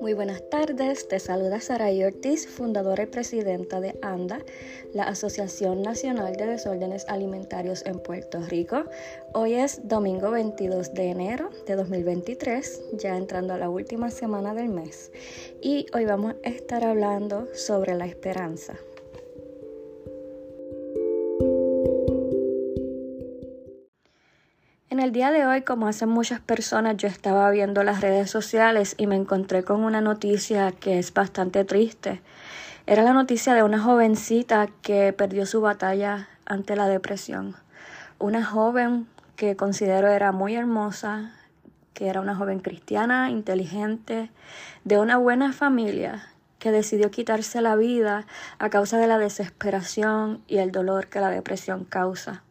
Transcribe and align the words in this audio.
Muy 0.00 0.14
buenas 0.14 0.48
tardes, 0.48 1.08
te 1.08 1.18
saluda 1.18 1.60
Saray 1.60 2.02
Ortiz, 2.02 2.48
fundadora 2.48 3.02
y 3.02 3.06
presidenta 3.06 3.82
de 3.82 3.98
ANDA, 4.00 4.38
la 4.94 5.02
Asociación 5.02 5.82
Nacional 5.82 6.36
de 6.36 6.46
Desórdenes 6.46 7.04
Alimentarios 7.06 7.84
en 7.84 7.98
Puerto 7.98 8.40
Rico. 8.48 8.84
Hoy 9.34 9.54
es 9.54 9.86
domingo 9.86 10.30
22 10.30 10.94
de 10.94 11.10
enero 11.10 11.50
de 11.66 11.76
2023, 11.76 12.82
ya 12.94 13.14
entrando 13.14 13.52
a 13.52 13.58
la 13.58 13.68
última 13.68 14.10
semana 14.10 14.54
del 14.54 14.70
mes, 14.70 15.12
y 15.60 15.84
hoy 15.92 16.06
vamos 16.06 16.34
a 16.44 16.48
estar 16.48 16.82
hablando 16.82 17.48
sobre 17.52 17.94
la 17.94 18.06
esperanza. 18.06 18.78
El 25.00 25.12
día 25.12 25.30
de 25.30 25.46
hoy, 25.46 25.62
como 25.62 25.86
hacen 25.86 26.10
muchas 26.10 26.40
personas, 26.40 26.98
yo 26.98 27.08
estaba 27.08 27.50
viendo 27.50 27.82
las 27.84 28.02
redes 28.02 28.30
sociales 28.30 28.94
y 28.98 29.06
me 29.06 29.16
encontré 29.16 29.64
con 29.64 29.82
una 29.82 30.02
noticia 30.02 30.72
que 30.72 30.98
es 30.98 31.14
bastante 31.14 31.64
triste. 31.64 32.20
Era 32.86 33.02
la 33.02 33.14
noticia 33.14 33.54
de 33.54 33.62
una 33.62 33.80
jovencita 33.80 34.68
que 34.82 35.14
perdió 35.14 35.46
su 35.46 35.62
batalla 35.62 36.28
ante 36.44 36.76
la 36.76 36.86
depresión. 36.86 37.56
Una 38.18 38.44
joven 38.44 39.06
que 39.36 39.56
considero 39.56 40.08
era 40.08 40.32
muy 40.32 40.54
hermosa, 40.54 41.32
que 41.94 42.08
era 42.08 42.20
una 42.20 42.36
joven 42.36 42.60
cristiana, 42.60 43.30
inteligente, 43.30 44.30
de 44.84 44.98
una 44.98 45.16
buena 45.16 45.54
familia, 45.54 46.28
que 46.58 46.72
decidió 46.72 47.10
quitarse 47.10 47.62
la 47.62 47.74
vida 47.74 48.26
a 48.58 48.68
causa 48.68 48.98
de 48.98 49.06
la 49.06 49.16
desesperación 49.16 50.42
y 50.46 50.58
el 50.58 50.72
dolor 50.72 51.06
que 51.06 51.20
la 51.20 51.30
depresión 51.30 51.86
causa. 51.86 52.42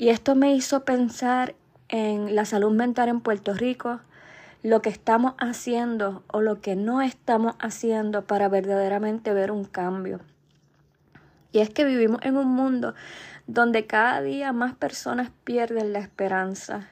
Y 0.00 0.08
esto 0.08 0.34
me 0.34 0.54
hizo 0.54 0.86
pensar 0.86 1.54
en 1.90 2.34
la 2.34 2.44
salud 2.44 2.72
mental 2.72 3.08
en 3.08 3.20
Puerto 3.20 3.52
Rico, 3.52 4.00
lo 4.62 4.82
que 4.82 4.90
estamos 4.90 5.34
haciendo 5.38 6.22
o 6.28 6.40
lo 6.40 6.60
que 6.60 6.76
no 6.76 7.02
estamos 7.02 7.54
haciendo 7.58 8.24
para 8.24 8.48
verdaderamente 8.48 9.32
ver 9.34 9.50
un 9.50 9.64
cambio. 9.64 10.20
Y 11.52 11.58
es 11.58 11.70
que 11.70 11.84
vivimos 11.84 12.20
en 12.22 12.36
un 12.36 12.48
mundo 12.48 12.94
donde 13.46 13.86
cada 13.86 14.20
día 14.22 14.52
más 14.52 14.74
personas 14.74 15.30
pierden 15.44 15.92
la 15.92 15.98
esperanza. 15.98 16.90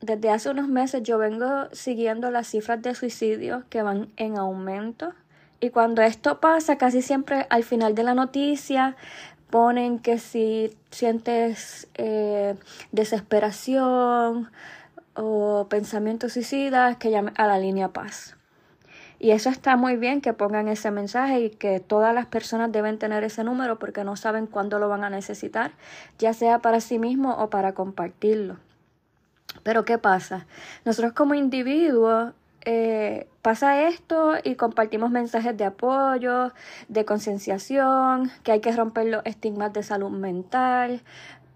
Desde 0.00 0.30
hace 0.30 0.50
unos 0.50 0.68
meses 0.68 1.02
yo 1.02 1.18
vengo 1.18 1.68
siguiendo 1.72 2.30
las 2.30 2.46
cifras 2.48 2.80
de 2.80 2.94
suicidios 2.94 3.64
que 3.68 3.82
van 3.82 4.08
en 4.16 4.38
aumento. 4.38 5.12
Y 5.60 5.70
cuando 5.70 6.02
esto 6.02 6.40
pasa, 6.40 6.78
casi 6.78 7.02
siempre 7.02 7.46
al 7.50 7.64
final 7.64 7.94
de 7.94 8.04
la 8.04 8.14
noticia 8.14 8.96
ponen 9.50 9.98
que 9.98 10.18
si 10.18 10.76
sientes 10.90 11.88
eh, 11.94 12.54
desesperación 12.92 14.50
o 15.14 15.66
pensamientos 15.68 16.34
suicidas, 16.34 16.96
que 16.96 17.10
llame 17.10 17.32
a 17.36 17.46
la 17.46 17.58
línea 17.58 17.88
paz. 17.88 18.36
Y 19.18 19.30
eso 19.30 19.48
está 19.48 19.76
muy 19.76 19.96
bien 19.96 20.20
que 20.20 20.34
pongan 20.34 20.68
ese 20.68 20.90
mensaje 20.90 21.40
y 21.40 21.50
que 21.50 21.80
todas 21.80 22.14
las 22.14 22.26
personas 22.26 22.70
deben 22.70 22.98
tener 22.98 23.24
ese 23.24 23.44
número 23.44 23.78
porque 23.78 24.04
no 24.04 24.14
saben 24.16 24.46
cuándo 24.46 24.78
lo 24.78 24.88
van 24.88 25.04
a 25.04 25.10
necesitar, 25.10 25.72
ya 26.18 26.34
sea 26.34 26.58
para 26.58 26.80
sí 26.80 26.98
mismo 26.98 27.32
o 27.32 27.48
para 27.48 27.72
compartirlo. 27.72 28.58
Pero 29.62 29.86
¿qué 29.86 29.96
pasa? 29.96 30.46
Nosotros 30.84 31.14
como 31.14 31.34
individuos 31.34 32.34
eh, 32.66 33.26
pasa 33.46 33.86
esto 33.86 34.32
y 34.42 34.56
compartimos 34.56 35.12
mensajes 35.12 35.56
de 35.56 35.64
apoyo, 35.64 36.52
de 36.88 37.04
concienciación, 37.04 38.32
que 38.42 38.50
hay 38.50 38.60
que 38.60 38.72
romper 38.72 39.06
los 39.06 39.24
estigmas 39.24 39.72
de 39.72 39.84
salud 39.84 40.10
mental. 40.10 41.00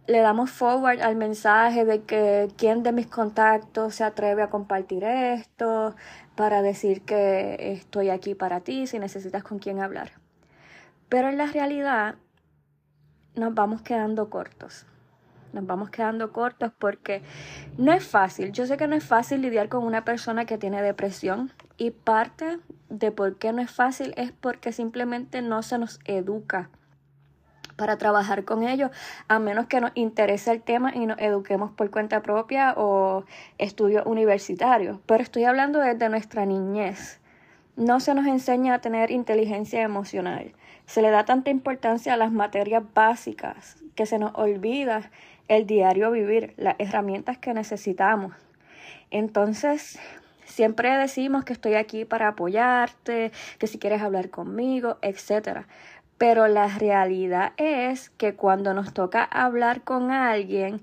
Le 0.06 0.20
damos 0.20 0.52
forward 0.52 1.00
al 1.00 1.16
mensaje 1.16 1.84
de 1.84 2.02
que 2.02 2.46
quién 2.56 2.84
de 2.84 2.92
mis 2.92 3.08
contactos 3.08 3.96
se 3.96 4.04
atreve 4.04 4.44
a 4.44 4.50
compartir 4.50 5.02
esto 5.02 5.96
para 6.36 6.62
decir 6.62 7.02
que 7.02 7.56
estoy 7.72 8.10
aquí 8.10 8.36
para 8.36 8.60
ti 8.60 8.86
si 8.86 9.00
necesitas 9.00 9.42
con 9.42 9.58
quién 9.58 9.80
hablar. 9.80 10.12
Pero 11.08 11.28
en 11.28 11.38
la 11.38 11.46
realidad 11.46 12.14
nos 13.34 13.52
vamos 13.52 13.82
quedando 13.82 14.30
cortos 14.30 14.86
nos 15.52 15.66
vamos 15.66 15.90
quedando 15.90 16.32
cortos 16.32 16.72
porque 16.78 17.22
no 17.78 17.92
es 17.92 18.06
fácil. 18.06 18.52
Yo 18.52 18.66
sé 18.66 18.76
que 18.76 18.86
no 18.86 18.96
es 18.96 19.04
fácil 19.04 19.42
lidiar 19.42 19.68
con 19.68 19.84
una 19.84 20.04
persona 20.04 20.44
que 20.44 20.58
tiene 20.58 20.82
depresión 20.82 21.52
y 21.76 21.90
parte 21.90 22.58
de 22.88 23.12
por 23.12 23.36
qué 23.36 23.52
no 23.52 23.62
es 23.62 23.70
fácil 23.70 24.14
es 24.16 24.32
porque 24.32 24.72
simplemente 24.72 25.42
no 25.42 25.62
se 25.62 25.78
nos 25.78 26.00
educa 26.04 26.70
para 27.80 27.96
trabajar 27.96 28.44
con 28.44 28.62
ellos, 28.62 28.90
a 29.26 29.38
menos 29.38 29.66
que 29.66 29.80
nos 29.80 29.92
interese 29.94 30.52
el 30.52 30.60
tema 30.60 30.94
y 30.94 31.06
nos 31.06 31.18
eduquemos 31.18 31.70
por 31.70 31.90
cuenta 31.90 32.20
propia 32.20 32.74
o 32.76 33.24
estudios 33.56 34.04
universitarios. 34.04 34.98
Pero 35.06 35.22
estoy 35.22 35.44
hablando 35.44 35.80
desde 35.80 36.10
nuestra 36.10 36.44
niñez. 36.44 37.22
No 37.76 37.98
se 38.00 38.12
nos 38.12 38.26
enseña 38.26 38.74
a 38.74 38.80
tener 38.82 39.10
inteligencia 39.10 39.80
emocional. 39.80 40.52
Se 40.84 41.00
le 41.00 41.08
da 41.08 41.24
tanta 41.24 41.48
importancia 41.48 42.12
a 42.12 42.18
las 42.18 42.32
materias 42.32 42.82
básicas 42.92 43.82
que 43.94 44.04
se 44.04 44.18
nos 44.18 44.32
olvida 44.34 45.10
el 45.50 45.66
diario 45.66 46.12
vivir, 46.12 46.54
las 46.56 46.76
herramientas 46.78 47.36
que 47.36 47.52
necesitamos. 47.52 48.32
Entonces, 49.10 49.98
siempre 50.44 50.96
decimos 50.96 51.44
que 51.44 51.52
estoy 51.52 51.74
aquí 51.74 52.04
para 52.04 52.28
apoyarte, 52.28 53.32
que 53.58 53.66
si 53.66 53.80
quieres 53.80 54.00
hablar 54.00 54.30
conmigo, 54.30 54.98
etc. 55.02 55.66
Pero 56.18 56.46
la 56.46 56.68
realidad 56.68 57.52
es 57.56 58.10
que 58.10 58.36
cuando 58.36 58.74
nos 58.74 58.94
toca 58.94 59.24
hablar 59.24 59.82
con 59.82 60.12
alguien 60.12 60.82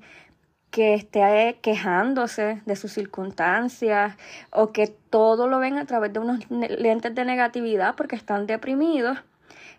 que 0.69 0.95
esté 0.95 1.59
quejándose 1.61 2.61
de 2.65 2.75
sus 2.75 2.91
circunstancias 2.91 4.17
o 4.51 4.73
que 4.73 4.87
todo 4.87 5.47
lo 5.47 5.59
ven 5.59 5.77
a 5.77 5.85
través 5.85 6.11
de 6.11 6.19
unos 6.19 6.39
lentes 6.49 7.15
de 7.15 7.23
negatividad 7.23 7.95
porque 7.95 8.17
están 8.17 8.47
deprimidos, 8.47 9.17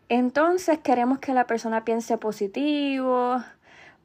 entonces 0.08 0.78
queremos 0.78 1.18
que 1.18 1.34
la 1.34 1.46
persona 1.46 1.84
piense 1.84 2.16
positivo, 2.16 3.44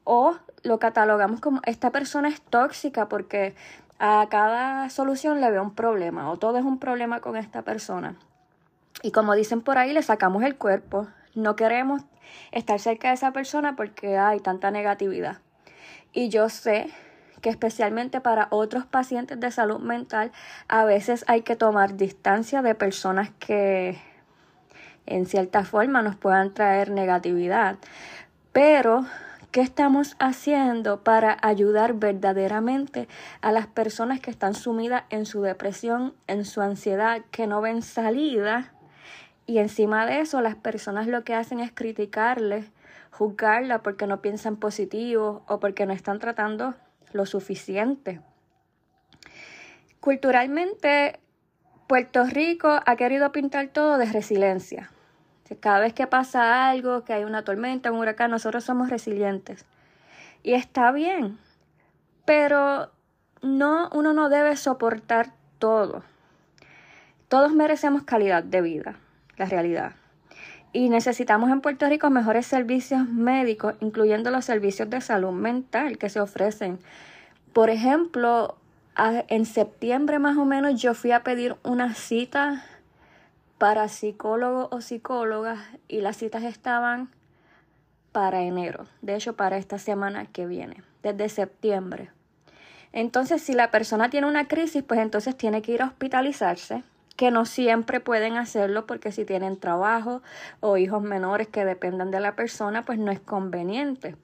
o 0.03 0.35
lo 0.63 0.79
catalogamos 0.79 1.39
como 1.39 1.61
esta 1.65 1.91
persona 1.91 2.29
es 2.29 2.41
tóxica 2.41 3.07
porque 3.09 3.53
a 3.99 4.27
cada 4.29 4.89
solución 4.89 5.41
le 5.41 5.51
veo 5.51 5.61
un 5.61 5.75
problema 5.75 6.31
o 6.31 6.37
todo 6.37 6.57
es 6.57 6.65
un 6.65 6.79
problema 6.79 7.19
con 7.19 7.37
esta 7.37 7.61
persona. 7.61 8.15
Y 9.01 9.11
como 9.11 9.35
dicen 9.35 9.61
por 9.61 9.77
ahí, 9.77 9.93
le 9.93 10.01
sacamos 10.01 10.43
el 10.43 10.55
cuerpo. 10.55 11.07
No 11.35 11.55
queremos 11.55 12.01
estar 12.51 12.79
cerca 12.79 13.09
de 13.09 13.15
esa 13.15 13.31
persona 13.31 13.75
porque 13.75 14.17
hay 14.17 14.39
tanta 14.39 14.71
negatividad. 14.71 15.37
Y 16.13 16.29
yo 16.29 16.49
sé 16.49 16.89
que 17.41 17.49
especialmente 17.49 18.21
para 18.21 18.47
otros 18.51 18.85
pacientes 18.85 19.39
de 19.39 19.51
salud 19.51 19.79
mental, 19.79 20.31
a 20.69 20.85
veces 20.85 21.25
hay 21.27 21.41
que 21.41 21.57
tomar 21.57 21.97
distancia 21.97 22.61
de 22.61 22.75
personas 22.75 23.31
que 23.39 23.99
en 25.05 25.25
cierta 25.25 25.65
forma 25.65 26.01
nos 26.01 26.15
puedan 26.15 26.53
traer 26.53 26.91
negatividad. 26.91 27.75
Pero 28.53 29.05
¿Qué 29.53 29.61
estamos 29.61 30.15
haciendo 30.17 31.03
para 31.03 31.37
ayudar 31.43 31.93
verdaderamente 31.93 33.07
a 33.41 33.51
las 33.51 33.67
personas 33.67 34.19
que 34.19 34.31
están 34.31 34.55
sumidas 34.55 35.03
en 35.11 35.27
su 35.27 35.43
depresión, 35.43 36.15
en 36.25 36.43
su 36.43 36.61
ansiedad, 36.61 37.21
que 37.29 37.45
no 37.45 37.61
ven 37.61 37.83
salida? 37.83 38.73
Y 39.45 39.59
encima 39.59 40.07
de 40.07 40.21
eso, 40.21 40.41
las 40.41 40.55
personas 40.55 41.05
lo 41.05 41.23
que 41.23 41.35
hacen 41.35 41.59
es 41.59 41.71
criticarle, 41.71 42.63
juzgarla 43.11 43.83
porque 43.83 44.07
no 44.07 44.23
piensan 44.23 44.55
positivo 44.55 45.43
o 45.47 45.59
porque 45.59 45.85
no 45.85 45.93
están 45.93 46.17
tratando 46.17 46.73
lo 47.11 47.27
suficiente. 47.27 48.21
Culturalmente, 49.99 51.19
Puerto 51.85 52.23
Rico 52.23 52.79
ha 52.83 52.95
querido 52.95 53.31
pintar 53.31 53.67
todo 53.67 53.99
de 53.99 54.05
resiliencia. 54.05 54.89
Cada 55.59 55.79
vez 55.79 55.93
que 55.93 56.07
pasa 56.07 56.69
algo, 56.69 57.03
que 57.03 57.13
hay 57.13 57.23
una 57.23 57.43
tormenta, 57.43 57.91
un 57.91 57.99
huracán, 57.99 58.31
nosotros 58.31 58.63
somos 58.63 58.89
resilientes. 58.89 59.65
Y 60.41 60.53
está 60.53 60.91
bien, 60.91 61.37
pero 62.25 62.91
no, 63.41 63.89
uno 63.93 64.13
no 64.13 64.29
debe 64.29 64.55
soportar 64.55 65.31
todo. 65.59 66.03
Todos 67.27 67.53
merecemos 67.53 68.03
calidad 68.03 68.43
de 68.43 68.61
vida, 68.61 68.95
la 69.37 69.45
realidad. 69.45 69.93
Y 70.71 70.89
necesitamos 70.89 71.51
en 71.51 71.61
Puerto 71.61 71.87
Rico 71.87 72.09
mejores 72.09 72.47
servicios 72.47 73.07
médicos, 73.07 73.75
incluyendo 73.79 74.31
los 74.31 74.45
servicios 74.45 74.89
de 74.89 75.01
salud 75.01 75.31
mental 75.31 75.97
que 75.97 76.09
se 76.09 76.19
ofrecen. 76.19 76.79
Por 77.53 77.69
ejemplo, 77.69 78.57
en 78.97 79.45
septiembre 79.45 80.19
más 80.19 80.37
o 80.37 80.45
menos 80.45 80.81
yo 80.81 80.93
fui 80.93 81.11
a 81.11 81.23
pedir 81.23 81.55
una 81.63 81.93
cita 81.93 82.65
para 83.63 83.87
psicólogos 83.87 84.67
o 84.71 84.81
psicólogas 84.81 85.57
y 85.87 86.01
las 86.01 86.17
citas 86.17 86.43
estaban 86.43 87.09
para 88.11 88.41
enero, 88.41 88.87
de 89.01 89.15
hecho 89.15 89.37
para 89.37 89.55
esta 89.55 89.79
semana 89.79 90.25
que 90.25 90.45
viene, 90.45 90.83
desde 91.01 91.29
septiembre. 91.29 92.11
Entonces, 92.91 93.41
si 93.41 93.53
la 93.53 93.71
persona 93.71 94.09
tiene 94.09 94.27
una 94.27 94.49
crisis, 94.49 94.83
pues 94.83 94.99
entonces 94.99 95.37
tiene 95.37 95.61
que 95.61 95.71
ir 95.71 95.81
a 95.81 95.85
hospitalizarse, 95.85 96.83
que 97.15 97.31
no 97.31 97.45
siempre 97.45 98.01
pueden 98.01 98.35
hacerlo 98.35 98.85
porque 98.85 99.13
si 99.13 99.23
tienen 99.23 99.57
trabajo 99.57 100.21
o 100.59 100.75
hijos 100.75 101.01
menores 101.01 101.47
que 101.47 101.63
dependan 101.63 102.11
de 102.11 102.19
la 102.19 102.35
persona, 102.35 102.83
pues 102.83 102.99
no 102.99 103.13
es 103.13 103.21
conveniente. 103.21 104.17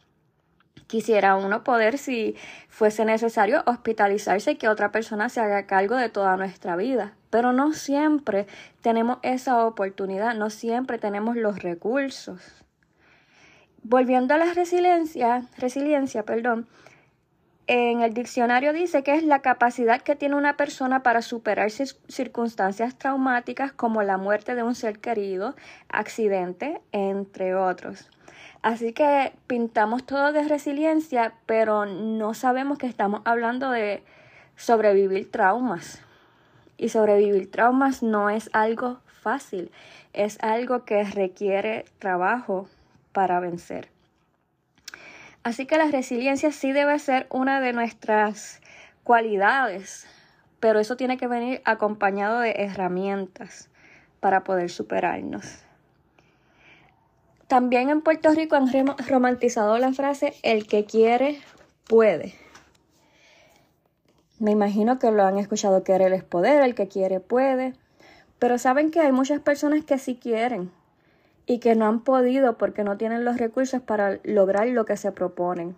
Quisiera 0.89 1.35
uno 1.35 1.63
poder, 1.63 1.99
si 1.99 2.35
fuese 2.67 3.05
necesario, 3.05 3.61
hospitalizarse 3.67 4.53
y 4.53 4.55
que 4.55 4.67
otra 4.67 4.91
persona 4.91 5.29
se 5.29 5.39
haga 5.39 5.67
cargo 5.67 5.95
de 5.95 6.09
toda 6.09 6.35
nuestra 6.35 6.75
vida. 6.75 7.13
Pero 7.29 7.53
no 7.53 7.73
siempre 7.73 8.47
tenemos 8.81 9.19
esa 9.21 9.63
oportunidad, 9.67 10.33
no 10.33 10.49
siempre 10.49 10.97
tenemos 10.97 11.35
los 11.35 11.61
recursos. 11.61 12.41
Volviendo 13.83 14.33
a 14.33 14.39
la 14.39 14.51
resiliencia, 14.55 15.43
resiliencia, 15.59 16.23
perdón, 16.23 16.67
en 17.67 18.01
el 18.01 18.15
diccionario 18.15 18.73
dice 18.73 19.03
que 19.03 19.13
es 19.13 19.23
la 19.23 19.43
capacidad 19.43 20.01
que 20.01 20.15
tiene 20.15 20.33
una 20.33 20.57
persona 20.57 21.03
para 21.03 21.21
superar 21.21 21.69
circunstancias 21.69 22.97
traumáticas 22.97 23.71
como 23.71 24.01
la 24.01 24.17
muerte 24.17 24.55
de 24.55 24.63
un 24.63 24.73
ser 24.73 24.97
querido, 24.97 25.55
accidente, 25.87 26.81
entre 26.91 27.53
otros. 27.53 28.09
Así 28.61 28.91
que 28.91 29.31
pintamos 29.47 30.05
todo 30.05 30.33
de 30.33 30.43
resiliencia, 30.43 31.33
pero 31.45 31.85
no 31.85 32.33
sabemos 32.33 32.77
que 32.77 32.87
estamos 32.87 33.21
hablando 33.23 33.71
de 33.71 34.03
sobrevivir 34.57 35.31
traumas. 35.31 36.01
Y 36.77 36.89
sobrevivir 36.89 37.49
traumas 37.51 38.03
no 38.03 38.29
es 38.29 38.49
algo 38.53 38.99
fácil, 39.05 39.71
es 40.13 40.37
algo 40.41 40.85
que 40.85 41.03
requiere 41.03 41.85
trabajo 41.99 42.67
para 43.13 43.39
vencer. 43.39 43.89
Así 45.43 45.65
que 45.65 45.77
la 45.77 45.89
resiliencia 45.89 46.51
sí 46.51 46.73
debe 46.73 46.99
ser 46.99 47.27
una 47.29 47.61
de 47.61 47.71
nuestras 47.71 48.61
cualidades, 49.03 50.05
pero 50.59 50.79
eso 50.79 50.97
tiene 50.97 51.17
que 51.17 51.27
venir 51.27 51.61
acompañado 51.63 52.39
de 52.39 52.51
herramientas 52.57 53.69
para 54.19 54.43
poder 54.43 54.69
superarnos. 54.69 55.68
También 57.49 57.89
en 57.89 58.01
Puerto 58.01 58.31
Rico 58.31 58.55
han 58.55 58.69
romantizado 59.07 59.79
la 59.79 59.91
frase 59.91 60.35
el 60.43 60.67
que 60.67 60.85
quiere 60.85 61.41
puede. 61.87 62.35
Me 64.37 64.51
imagino 64.51 64.99
que 64.99 65.09
lo 65.09 65.23
han 65.23 65.39
escuchado 65.39 65.83
querer 65.83 66.13
es 66.13 66.23
poder, 66.23 66.61
el 66.61 66.75
que 66.75 66.87
quiere 66.87 67.19
puede. 67.19 67.73
Pero 68.37 68.59
saben 68.59 68.91
que 68.91 68.99
hay 68.99 69.11
muchas 69.11 69.39
personas 69.39 69.83
que 69.83 69.97
sí 69.97 70.15
quieren 70.15 70.69
y 71.47 71.57
que 71.57 71.73
no 71.73 71.87
han 71.87 72.01
podido 72.01 72.55
porque 72.59 72.83
no 72.83 72.97
tienen 72.97 73.25
los 73.25 73.37
recursos 73.37 73.81
para 73.81 74.19
lograr 74.23 74.67
lo 74.67 74.85
que 74.85 74.95
se 74.95 75.11
proponen. 75.11 75.75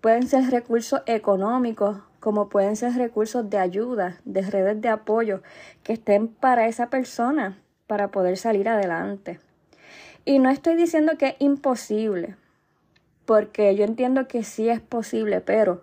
Pueden 0.00 0.26
ser 0.26 0.50
recursos 0.50 1.02
económicos, 1.04 1.98
como 2.20 2.48
pueden 2.48 2.74
ser 2.74 2.94
recursos 2.94 3.50
de 3.50 3.58
ayuda, 3.58 4.16
de 4.24 4.40
redes 4.40 4.80
de 4.80 4.88
apoyo, 4.88 5.42
que 5.82 5.92
estén 5.92 6.28
para 6.28 6.68
esa 6.68 6.88
persona 6.88 7.58
para 7.86 8.08
poder 8.08 8.38
salir 8.38 8.66
adelante. 8.66 9.40
Y 10.24 10.38
no 10.38 10.50
estoy 10.50 10.76
diciendo 10.76 11.18
que 11.18 11.28
es 11.28 11.34
imposible, 11.40 12.36
porque 13.24 13.74
yo 13.74 13.84
entiendo 13.84 14.28
que 14.28 14.44
sí 14.44 14.68
es 14.68 14.80
posible, 14.80 15.40
pero 15.40 15.82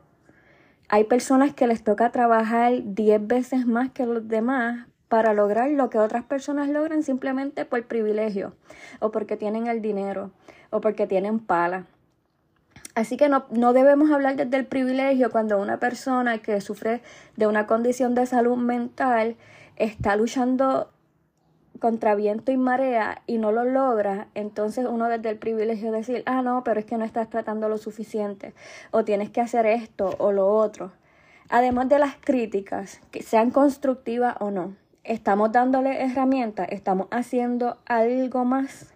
hay 0.87 1.03
personas 1.03 1.53
que 1.53 1.67
les 1.67 1.83
toca 1.83 2.11
trabajar 2.11 2.73
10 2.83 3.27
veces 3.27 3.67
más 3.67 3.91
que 3.91 4.05
los 4.05 4.27
demás 4.27 4.87
para 5.09 5.33
lograr 5.33 5.69
lo 5.71 5.89
que 5.89 5.97
otras 5.97 6.23
personas 6.23 6.69
logran 6.69 7.03
simplemente 7.03 7.65
por 7.65 7.83
privilegio, 7.85 8.55
o 8.99 9.11
porque 9.11 9.35
tienen 9.35 9.67
el 9.67 9.81
dinero, 9.81 10.31
o 10.69 10.79
porque 10.79 11.05
tienen 11.05 11.39
pala. 11.39 11.85
Así 12.95 13.17
que 13.17 13.27
no, 13.27 13.45
no, 13.51 13.73
debemos 13.73 14.11
hablar 14.11 14.35
desde 14.35 14.57
el 14.57 14.65
privilegio 14.65 15.31
cuando 15.31 15.59
una 15.59 15.79
persona 15.79 16.39
que 16.39 16.61
sufre 16.61 17.01
de 17.35 17.47
una 17.47 17.67
condición 17.67 18.15
de 18.15 18.25
salud 18.25 18.57
mental 18.57 19.35
está 19.75 20.15
luchando 20.15 20.91
contra 21.79 22.15
viento 22.15 22.51
y 22.51 22.57
marea 22.57 23.21
y 23.25 23.37
no 23.37 23.51
lo 23.51 23.63
logra, 23.63 24.27
entonces 24.35 24.85
uno 24.85 25.07
desde 25.07 25.29
el 25.29 25.37
privilegio 25.37 25.91
decir, 25.91 26.23
ah, 26.25 26.41
no, 26.41 26.63
pero 26.63 26.79
es 26.79 26.85
que 26.85 26.97
no 26.97 27.05
estás 27.05 27.29
tratando 27.29 27.69
lo 27.69 27.77
suficiente, 27.77 28.53
o 28.91 29.03
tienes 29.03 29.29
que 29.29 29.41
hacer 29.41 29.65
esto 29.65 30.15
o 30.19 30.31
lo 30.31 30.47
otro. 30.47 30.91
Además 31.49 31.89
de 31.89 31.99
las 31.99 32.15
críticas, 32.15 33.01
que 33.09 33.23
sean 33.23 33.49
constructivas 33.49 34.35
o 34.39 34.51
no, 34.51 34.75
estamos 35.03 35.51
dándole 35.51 36.03
herramientas, 36.03 36.67
estamos 36.69 37.07
haciendo 37.09 37.79
algo 37.85 38.45
más. 38.45 38.93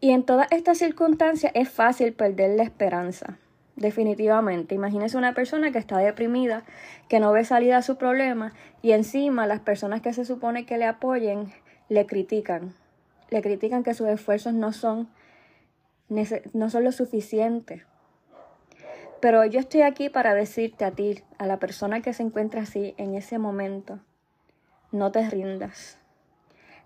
Y 0.00 0.10
en 0.10 0.24
todas 0.24 0.50
estas 0.50 0.78
circunstancias 0.78 1.52
es 1.54 1.68
fácil 1.68 2.12
perder 2.12 2.56
la 2.56 2.62
esperanza. 2.62 3.38
Definitivamente. 3.76 4.74
Imagínese 4.74 5.16
una 5.16 5.34
persona 5.34 5.72
que 5.72 5.78
está 5.78 5.98
deprimida, 5.98 6.64
que 7.08 7.20
no 7.20 7.32
ve 7.32 7.44
salida 7.44 7.78
a 7.78 7.82
su 7.82 7.96
problema 7.96 8.52
y 8.82 8.92
encima 8.92 9.46
las 9.46 9.60
personas 9.60 10.02
que 10.02 10.12
se 10.12 10.24
supone 10.24 10.66
que 10.66 10.78
le 10.78 10.84
apoyen 10.84 11.52
le 11.88 12.06
critican. 12.06 12.74
Le 13.30 13.40
critican 13.40 13.82
que 13.82 13.94
sus 13.94 14.08
esfuerzos 14.08 14.52
no 14.52 14.72
son, 14.72 15.08
no 16.08 16.70
son 16.70 16.84
lo 16.84 16.92
suficiente. 16.92 17.84
Pero 19.20 19.44
yo 19.46 19.60
estoy 19.60 19.82
aquí 19.82 20.10
para 20.10 20.34
decirte 20.34 20.84
a 20.84 20.90
ti, 20.90 21.22
a 21.38 21.46
la 21.46 21.58
persona 21.58 22.02
que 22.02 22.12
se 22.12 22.22
encuentra 22.22 22.62
así 22.62 22.94
en 22.98 23.14
ese 23.14 23.38
momento, 23.38 24.00
no 24.90 25.12
te 25.12 25.28
rindas. 25.30 25.98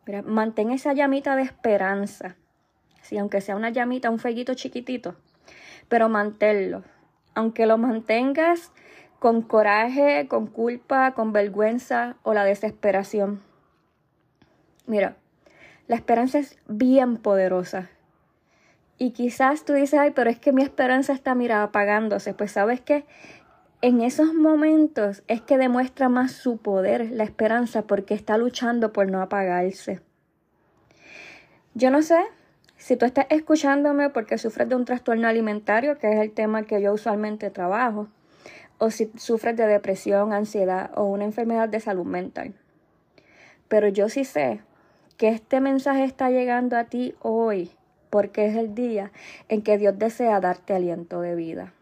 Mira, 0.07 0.23
mantén 0.23 0.71
esa 0.71 0.93
llamita 0.93 1.35
de 1.35 1.43
esperanza. 1.43 2.37
Si 3.03 3.19
aunque 3.19 3.41
sea 3.41 3.57
una 3.57 3.71
llamita, 3.71 4.11
un 4.11 4.19
fueguito 4.19 4.55
chiquitito, 4.55 5.17
pero 5.89 6.09
manténlo. 6.09 6.83
Aunque 7.35 7.67
lo 7.67 7.79
mantengas 7.79 8.73
con 9.19 9.43
coraje, 9.43 10.27
con 10.29 10.47
culpa, 10.47 11.13
con 11.13 11.33
vergüenza 11.33 12.17
o 12.23 12.35
la 12.35 12.45
desesperación. 12.45 13.41
Mira, 14.87 15.17
la 15.89 15.97
esperanza 15.97 16.39
es 16.39 16.59
bien 16.69 17.17
poderosa. 17.17 17.91
Y 18.99 19.11
quizás 19.11 19.65
tú 19.65 19.75
dices, 19.75 19.99
ay, 19.99 20.13
pero 20.13 20.31
es 20.31 20.39
que 20.39 20.53
mi 20.53 20.63
esperanza 20.63 21.13
está, 21.13 21.35
mira, 21.35 21.63
apagándose. 21.63 22.35
Pues 22.35 22.53
sabes 22.53 22.81
que 22.81 23.05
en 23.83 24.01
esos 24.01 24.33
momentos 24.33 25.23
es 25.29 25.43
que 25.43 25.59
demuestra 25.59 26.09
más 26.09 26.33
su 26.33 26.59
poder, 26.59 27.11
la 27.11 27.25
esperanza, 27.25 27.83
porque 27.83 28.15
está 28.15 28.39
luchando 28.39 28.93
por 28.93 29.11
no 29.11 29.21
apagarse. 29.21 30.01
Yo 31.75 31.91
no 31.91 32.01
sé 32.01 32.19
si 32.77 32.97
tú 32.97 33.07
estás 33.07 33.27
escuchándome 33.31 34.11
porque 34.11 34.39
sufres 34.39 34.69
de 34.69 34.77
un 34.77 34.85
trastorno 34.85 35.29
alimentario, 35.29 35.99
que 35.99 36.13
es 36.13 36.21
el 36.21 36.33
tema 36.33 36.65
que 36.65 36.81
yo 36.81 36.93
usualmente 36.93 37.51
trabajo, 37.51 38.09
o 38.79 38.91
si 38.91 39.11
sufres 39.17 39.57
de 39.57 39.67
depresión, 39.67 40.33
ansiedad 40.33 40.91
o 40.95 41.05
una 41.05 41.25
enfermedad 41.25 41.69
de 41.69 41.81
salud 41.81 42.05
mental. 42.05 42.55
Pero 43.69 43.89
yo 43.89 44.09
sí 44.09 44.25
sé 44.25 44.61
que 45.17 45.29
este 45.29 45.61
mensaje 45.61 46.05
está 46.05 46.31
llegando 46.31 46.77
a 46.77 46.85
ti 46.85 47.15
hoy, 47.21 47.71
porque 48.11 48.47
es 48.47 48.57
el 48.57 48.75
día 48.75 49.13
en 49.49 49.63
que 49.63 49.79
Dios 49.79 49.99
desea 49.99 50.41
darte 50.41 50.75
aliento 50.75 51.21
de 51.21 51.35
vida. 51.35 51.73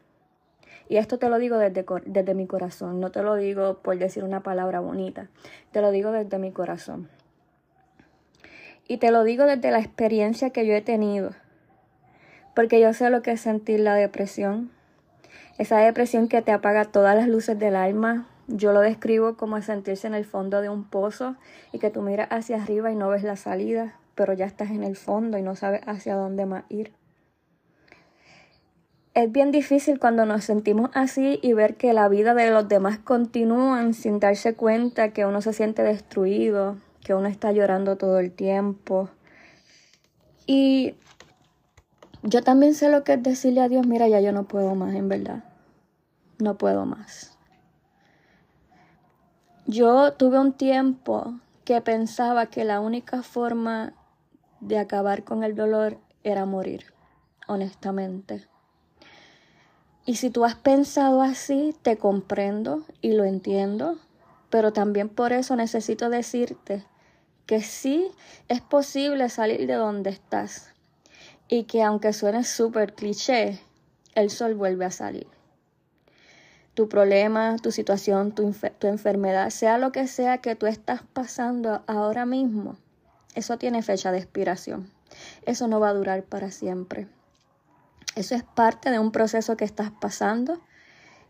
Y 0.89 0.99
esto 0.99 1.19
te 1.19 1.29
lo 1.29 1.39
digo 1.39 1.59
desde, 1.59 1.85
desde 2.07 2.35
mi 2.35 2.47
corazón, 2.47 3.01
no 3.01 3.11
te 3.11 3.23
lo 3.23 3.35
digo 3.35 3.79
por 3.79 3.99
decir 3.99 4.23
una 4.23 4.43
palabra 4.43 4.81
bonita, 4.81 5.29
te 5.73 5.81
lo 5.81 5.91
digo 5.91 6.13
desde 6.13 6.39
mi 6.39 6.53
corazón. 6.53 7.09
Y 8.87 8.99
te 8.99 9.11
lo 9.11 9.25
digo 9.25 9.45
desde 9.47 9.71
la 9.71 9.79
experiencia 9.79 10.51
que 10.51 10.67
yo 10.67 10.75
he 10.75 10.83
tenido. 10.83 11.31
Porque 12.55 12.81
yo 12.81 12.93
sé 12.93 13.11
lo 13.11 13.23
que 13.23 13.33
es 13.33 13.41
sentir 13.41 13.81
la 13.81 13.95
depresión. 13.95 14.71
Esa 15.59 15.79
depresión 15.79 16.29
que 16.29 16.43
te 16.43 16.53
apaga 16.53 16.85
todas 16.85 17.17
las 17.17 17.29
luces 17.29 17.59
del 17.59 17.77
alma. 17.77 18.27
Yo 18.47 18.73
lo 18.73 18.81
describo 18.81 19.37
como 19.37 19.61
sentirse 19.63 20.07
en 20.07 20.15
el 20.15 20.27
fondo 20.27 20.61
de 20.61 20.69
un 20.69 20.85
pozo 20.85 21.37
y 21.73 21.79
que 21.79 21.91
tú 21.91 22.03
miras 22.03 22.29
hacia 22.31 22.63
arriba 22.63 22.93
y 22.93 22.97
no 22.97 23.09
ves 23.09 23.23
la 23.23 23.37
salida, 23.37 23.99
pero 24.15 24.35
ya 24.35 24.45
estás 24.45 24.71
en 24.71 24.85
el 24.85 24.97
fondo 24.97 25.39
y 25.39 25.43
no 25.43 25.57
sabes 25.57 25.81
hacia 25.87 26.15
dónde 26.15 26.45
más 26.45 26.65
ir. 26.69 26.93
Es 29.15 29.31
bien 29.31 29.53
difícil 29.53 30.01
cuando 30.01 30.27
nos 30.27 30.45
sentimos 30.45 30.91
así 30.93 31.39
y 31.41 31.53
ver 31.53 31.77
que 31.77 31.93
la 31.93 32.09
vida 32.09 32.35
de 32.35 32.51
los 32.51 32.69
demás 32.69 32.99
continúan 32.99 33.95
sin 33.95 34.19
darse 34.19 34.55
cuenta 34.55 35.11
que 35.11 35.25
uno 35.25 35.41
se 35.41 35.53
siente 35.53 35.85
destruido, 35.85 36.77
que 37.05 37.15
uno 37.15 37.29
está 37.29 37.53
llorando 37.53 37.97
todo 37.97 38.19
el 38.19 38.33
tiempo. 38.33 39.11
Y 40.47 40.97
yo 42.23 42.43
también 42.43 42.75
sé 42.75 42.89
lo 42.89 43.05
que 43.05 43.13
es 43.13 43.23
decirle 43.23 43.61
a 43.61 43.69
Dios, 43.69 43.87
mira, 43.87 44.09
ya 44.09 44.21
yo 44.21 44.33
no 44.33 44.45
puedo 44.45 44.75
más, 44.75 44.95
en 44.95 45.09
verdad. 45.09 45.45
No 46.39 46.57
puedo 46.57 46.87
más. 46.87 47.37
Yo 49.67 50.15
tuve 50.15 50.39
un 50.39 50.55
tiempo 50.55 51.35
que 51.65 51.81
pensaba 51.83 52.47
que 52.47 52.65
la 52.65 52.81
única 52.81 53.23
forma 53.23 53.93
de 54.61 54.79
acabar 54.79 55.25
con 55.25 55.45
el 55.45 55.55
dolor 55.55 55.99
era 56.23 56.47
morir, 56.47 56.95
honestamente. 57.47 58.49
Y 60.07 60.17
si 60.17 60.31
tú 60.31 60.45
has 60.47 60.55
pensado 60.55 61.21
así, 61.21 61.75
te 61.83 61.99
comprendo 61.99 62.83
y 63.03 63.13
lo 63.13 63.25
entiendo, 63.25 63.99
pero 64.49 64.73
también 64.73 65.11
por 65.11 65.35
eso 65.35 65.55
necesito 65.57 66.09
decirte 66.09 66.85
que 67.47 67.61
sí 67.61 68.11
es 68.49 68.61
posible 68.61 69.29
salir 69.29 69.67
de 69.67 69.75
donde 69.75 70.11
estás 70.11 70.73
y 71.49 71.65
que 71.65 71.83
aunque 71.83 72.13
suene 72.13 72.45
súper 72.45 72.95
cliché, 72.95 73.61
el 74.15 74.31
sol 74.31 74.55
vuelve 74.55 74.85
a 74.85 74.91
salir. 74.91 75.27
Tu 76.75 76.89
problema, 76.89 77.57
tu 77.63 77.71
situación, 77.71 78.35
tu, 78.35 78.55
tu 78.79 78.87
enfermedad, 78.87 79.51
sea 79.51 79.79
lo 79.79 79.93
que 79.93 80.07
sea 80.09 80.39
que 80.39 80.57
tú 80.57 80.67
estás 80.67 81.03
pasando 81.13 81.85
ahora 81.87 82.27
mismo, 82.27 82.77
eso 83.35 83.59
tiene 83.59 83.83
fecha 83.83 84.13
de 84.13 84.19
expiración. 84.19 84.91
Eso 85.45 85.69
no 85.69 85.81
va 85.81 85.91
a 85.91 85.95
durar 85.95 86.25
para 86.25 86.51
siempre. 86.51 87.09
Eso 88.17 88.35
es 88.35 88.45
parte 88.45 88.91
de 88.91 88.99
un 88.99 89.11
proceso 89.11 89.57
que 89.57 89.65
estás 89.65 89.91
pasando 89.91 90.61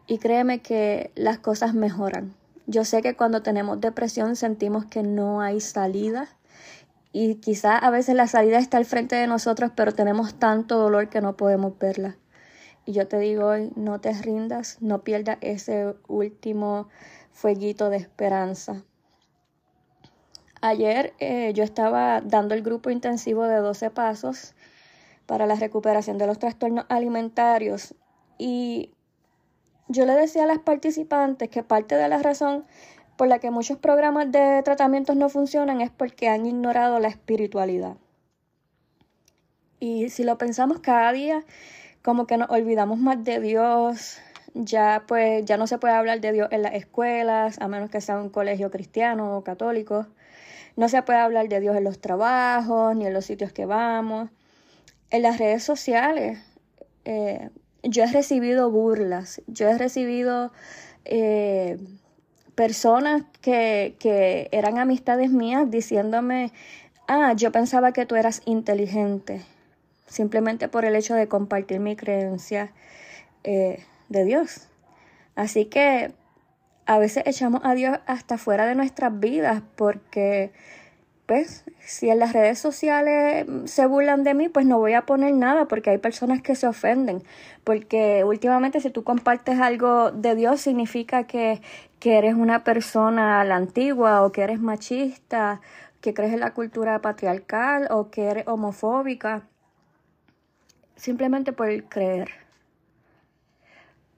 y 0.06 0.18
créeme 0.18 0.60
que 0.60 1.10
las 1.14 1.38
cosas 1.38 1.74
mejoran. 1.74 2.34
Yo 2.66 2.84
sé 2.84 3.02
que 3.02 3.14
cuando 3.14 3.42
tenemos 3.42 3.80
depresión 3.80 4.36
sentimos 4.36 4.86
que 4.86 5.02
no 5.02 5.40
hay 5.40 5.60
salida 5.60 6.28
y 7.12 7.36
quizá 7.36 7.76
a 7.76 7.90
veces 7.90 8.14
la 8.14 8.26
salida 8.26 8.58
está 8.58 8.78
al 8.78 8.86
frente 8.86 9.16
de 9.16 9.26
nosotros, 9.26 9.70
pero 9.76 9.92
tenemos 9.92 10.34
tanto 10.34 10.78
dolor 10.78 11.10
que 11.10 11.20
no 11.20 11.36
podemos 11.36 11.78
verla. 11.78 12.16
Y 12.86 12.92
yo 12.92 13.06
te 13.06 13.18
digo 13.18 13.46
hoy, 13.46 13.70
no 13.76 14.00
te 14.00 14.12
rindas, 14.14 14.78
no 14.80 15.04
pierdas 15.04 15.38
ese 15.40 15.94
último 16.08 16.88
fueguito 17.32 17.90
de 17.90 17.98
esperanza. 17.98 18.82
Ayer 20.60 21.12
eh, 21.18 21.52
yo 21.54 21.62
estaba 21.62 22.22
dando 22.22 22.54
el 22.54 22.62
grupo 22.62 22.88
intensivo 22.88 23.44
de 23.44 23.56
12 23.56 23.90
pasos 23.90 24.54
para 25.26 25.46
la 25.46 25.56
recuperación 25.56 26.16
de 26.16 26.26
los 26.26 26.38
trastornos 26.38 26.86
alimentarios 26.88 27.94
y 28.38 28.93
yo 29.88 30.06
le 30.06 30.14
decía 30.14 30.44
a 30.44 30.46
las 30.46 30.58
participantes 30.58 31.48
que 31.50 31.62
parte 31.62 31.96
de 31.96 32.08
la 32.08 32.18
razón 32.18 32.64
por 33.16 33.28
la 33.28 33.38
que 33.38 33.50
muchos 33.50 33.78
programas 33.78 34.30
de 34.32 34.62
tratamientos 34.64 35.16
no 35.16 35.28
funcionan 35.28 35.80
es 35.80 35.90
porque 35.90 36.28
han 36.28 36.46
ignorado 36.46 36.98
la 36.98 37.08
espiritualidad. 37.08 37.96
Y 39.78 40.08
si 40.08 40.24
lo 40.24 40.38
pensamos 40.38 40.80
cada 40.80 41.12
día, 41.12 41.44
como 42.02 42.26
que 42.26 42.36
nos 42.36 42.50
olvidamos 42.50 42.98
más 42.98 43.22
de 43.22 43.40
Dios, 43.40 44.18
ya 44.54 45.04
pues 45.06 45.44
ya 45.44 45.56
no 45.56 45.66
se 45.66 45.78
puede 45.78 45.94
hablar 45.94 46.20
de 46.20 46.32
Dios 46.32 46.48
en 46.50 46.62
las 46.62 46.74
escuelas, 46.74 47.60
a 47.60 47.68
menos 47.68 47.90
que 47.90 48.00
sea 48.00 48.18
un 48.18 48.30
colegio 48.30 48.70
cristiano 48.70 49.36
o 49.36 49.44
católico. 49.44 50.06
No 50.76 50.88
se 50.88 51.02
puede 51.02 51.18
hablar 51.20 51.48
de 51.48 51.60
Dios 51.60 51.76
en 51.76 51.84
los 51.84 52.00
trabajos, 52.00 52.96
ni 52.96 53.06
en 53.06 53.12
los 53.12 53.26
sitios 53.26 53.52
que 53.52 53.66
vamos. 53.66 54.30
En 55.10 55.22
las 55.22 55.38
redes 55.38 55.62
sociales, 55.62 56.38
eh, 57.04 57.50
yo 57.84 58.04
he 58.04 58.12
recibido 58.12 58.70
burlas, 58.70 59.42
yo 59.46 59.68
he 59.68 59.78
recibido 59.78 60.52
eh, 61.04 61.78
personas 62.54 63.24
que, 63.40 63.96
que 63.98 64.48
eran 64.52 64.78
amistades 64.78 65.30
mías 65.30 65.70
diciéndome, 65.70 66.52
ah, 67.08 67.34
yo 67.34 67.52
pensaba 67.52 67.92
que 67.92 68.06
tú 68.06 68.16
eras 68.16 68.42
inteligente, 68.46 69.42
simplemente 70.06 70.68
por 70.68 70.84
el 70.84 70.96
hecho 70.96 71.14
de 71.14 71.28
compartir 71.28 71.80
mi 71.80 71.96
creencia 71.96 72.72
eh, 73.44 73.84
de 74.08 74.24
Dios. 74.24 74.68
Así 75.34 75.66
que 75.66 76.12
a 76.86 76.98
veces 76.98 77.24
echamos 77.26 77.60
a 77.64 77.74
Dios 77.74 77.98
hasta 78.06 78.38
fuera 78.38 78.66
de 78.66 78.74
nuestras 78.74 79.18
vidas 79.18 79.62
porque 79.76 80.52
pues 81.26 81.64
si 81.80 82.10
en 82.10 82.18
las 82.18 82.34
redes 82.34 82.58
sociales 82.58 83.46
se 83.64 83.86
burlan 83.86 84.24
de 84.24 84.34
mí, 84.34 84.48
pues 84.50 84.66
no 84.66 84.78
voy 84.78 84.92
a 84.92 85.06
poner 85.06 85.34
nada 85.34 85.66
porque 85.66 85.90
hay 85.90 85.98
personas 85.98 86.42
que 86.42 86.54
se 86.54 86.66
ofenden. 86.66 87.22
Porque 87.64 88.24
últimamente 88.24 88.80
si 88.80 88.90
tú 88.90 89.04
compartes 89.04 89.58
algo 89.58 90.10
de 90.10 90.34
Dios 90.34 90.60
significa 90.60 91.24
que, 91.24 91.62
que 91.98 92.18
eres 92.18 92.34
una 92.34 92.62
persona 92.62 93.40
a 93.40 93.44
la 93.44 93.56
antigua 93.56 94.22
o 94.22 94.32
que 94.32 94.42
eres 94.42 94.60
machista, 94.60 95.62
que 96.02 96.12
crees 96.12 96.34
en 96.34 96.40
la 96.40 96.52
cultura 96.52 97.00
patriarcal 97.00 97.88
o 97.90 98.10
que 98.10 98.26
eres 98.26 98.46
homofóbica. 98.46 99.44
Simplemente 100.96 101.52
por 101.52 101.84
creer. 101.84 102.30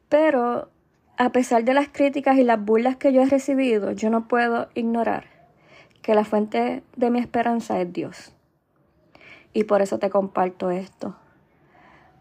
Pero 0.09 0.71
a 1.19 1.31
pesar 1.31 1.63
de 1.65 1.73
las 1.73 1.89
críticas 1.89 2.37
y 2.37 2.43
las 2.43 2.63
burlas 2.65 2.97
que 2.97 3.13
yo 3.13 3.23
he 3.23 3.27
recibido, 3.27 3.93
yo 3.93 4.11
no 4.11 4.27
puedo 4.27 4.69
ignorar 4.75 5.36
que 6.07 6.15
la 6.15 6.25
fuente 6.25 6.85
de 6.95 7.11
mi 7.11 7.19
esperanza 7.19 7.81
es 7.81 7.93
Dios. 7.93 8.33
Y 9.53 9.65
por 9.65 9.83
eso 9.83 9.99
te 9.99 10.09
comparto 10.09 10.71
esto. 10.71 11.17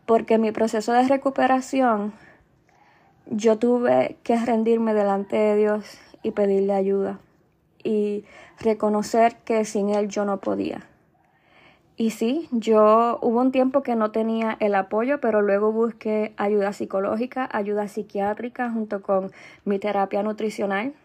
Porque 0.08 0.34
en 0.34 0.42
mi 0.42 0.52
proceso 0.52 0.92
de 0.92 1.08
recuperación 1.08 2.12
yo 3.28 3.60
tuve 3.60 4.18
que 4.24 4.44
rendirme 4.44 4.96
delante 4.96 5.36
de 5.36 5.56
Dios 5.56 6.00
y 6.24 6.32
pedirle 6.32 6.74
ayuda 6.74 7.20
y 7.84 8.26
reconocer 8.60 9.36
que 9.46 9.66
sin 9.66 9.92
Él 9.92 10.08
yo 10.08 10.26
no 10.26 10.40
podía. 10.40 10.88
Y 11.96 12.10
sí, 12.10 12.50
yo 12.50 13.20
hubo 13.22 13.40
un 13.40 13.52
tiempo 13.52 13.84
que 13.84 13.96
no 13.96 14.10
tenía 14.10 14.58
el 14.60 14.74
apoyo, 14.74 15.22
pero 15.22 15.44
luego 15.44 15.72
busqué 15.72 16.34
ayuda 16.38 16.74
psicológica, 16.74 17.48
ayuda 17.52 17.88
psiquiátrica 17.88 18.72
junto 18.72 19.04
con 19.04 19.32
mi 19.64 19.78
terapia 19.78 20.24
nutricional 20.24 20.96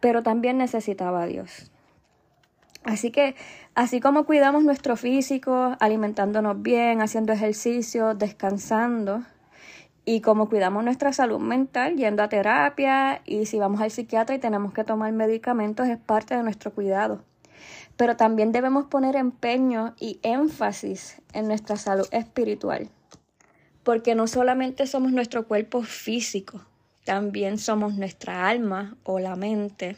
pero 0.00 0.22
también 0.22 0.58
necesitaba 0.58 1.22
a 1.22 1.26
Dios. 1.26 1.70
Así 2.82 3.10
que, 3.10 3.36
así 3.74 4.00
como 4.00 4.24
cuidamos 4.24 4.64
nuestro 4.64 4.96
físico, 4.96 5.76
alimentándonos 5.80 6.62
bien, 6.62 7.02
haciendo 7.02 7.32
ejercicio, 7.32 8.14
descansando, 8.14 9.22
y 10.06 10.22
como 10.22 10.48
cuidamos 10.48 10.82
nuestra 10.82 11.12
salud 11.12 11.40
mental, 11.40 11.96
yendo 11.96 12.22
a 12.22 12.28
terapia, 12.28 13.20
y 13.26 13.44
si 13.46 13.58
vamos 13.58 13.82
al 13.82 13.90
psiquiatra 13.90 14.34
y 14.34 14.38
tenemos 14.38 14.72
que 14.72 14.82
tomar 14.82 15.12
medicamentos, 15.12 15.88
es 15.88 15.98
parte 15.98 16.34
de 16.34 16.42
nuestro 16.42 16.72
cuidado. 16.72 17.22
Pero 17.96 18.16
también 18.16 18.50
debemos 18.50 18.86
poner 18.86 19.14
empeño 19.14 19.94
y 20.00 20.18
énfasis 20.22 21.20
en 21.34 21.48
nuestra 21.48 21.76
salud 21.76 22.08
espiritual, 22.12 22.88
porque 23.82 24.14
no 24.14 24.26
solamente 24.26 24.86
somos 24.86 25.12
nuestro 25.12 25.46
cuerpo 25.46 25.82
físico, 25.82 26.62
también 27.10 27.58
somos 27.58 27.94
nuestra 27.94 28.48
alma 28.48 28.96
o 29.02 29.18
la 29.18 29.34
mente 29.34 29.96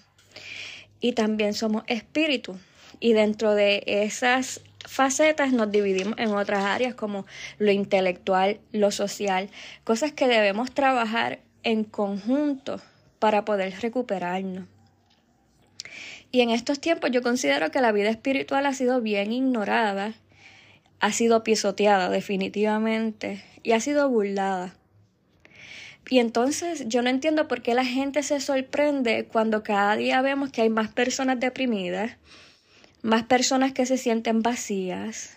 y 0.98 1.12
también 1.12 1.52
somos 1.52 1.84
espíritu. 1.86 2.56
Y 3.00 3.12
dentro 3.12 3.54
de 3.54 3.82
esas 3.84 4.62
facetas 4.88 5.52
nos 5.52 5.70
dividimos 5.70 6.14
en 6.16 6.30
otras 6.30 6.64
áreas 6.64 6.94
como 6.94 7.26
lo 7.58 7.70
intelectual, 7.70 8.60
lo 8.72 8.90
social, 8.90 9.50
cosas 9.84 10.12
que 10.12 10.26
debemos 10.26 10.72
trabajar 10.72 11.40
en 11.64 11.84
conjunto 11.84 12.80
para 13.18 13.44
poder 13.44 13.74
recuperarnos. 13.82 14.64
Y 16.30 16.40
en 16.40 16.48
estos 16.48 16.80
tiempos 16.80 17.10
yo 17.10 17.20
considero 17.20 17.70
que 17.70 17.82
la 17.82 17.92
vida 17.92 18.08
espiritual 18.08 18.64
ha 18.64 18.72
sido 18.72 19.02
bien 19.02 19.34
ignorada, 19.34 20.14
ha 20.98 21.12
sido 21.12 21.44
pisoteada 21.44 22.08
definitivamente 22.08 23.44
y 23.62 23.72
ha 23.72 23.80
sido 23.80 24.08
burlada. 24.08 24.74
Y 26.08 26.18
entonces 26.18 26.84
yo 26.88 27.02
no 27.02 27.10
entiendo 27.10 27.48
por 27.48 27.62
qué 27.62 27.74
la 27.74 27.84
gente 27.84 28.22
se 28.22 28.40
sorprende 28.40 29.26
cuando 29.30 29.62
cada 29.62 29.96
día 29.96 30.20
vemos 30.20 30.50
que 30.50 30.62
hay 30.62 30.70
más 30.70 30.88
personas 30.88 31.38
deprimidas, 31.40 32.16
más 33.02 33.22
personas 33.24 33.72
que 33.72 33.86
se 33.86 33.96
sienten 33.96 34.42
vacías, 34.42 35.36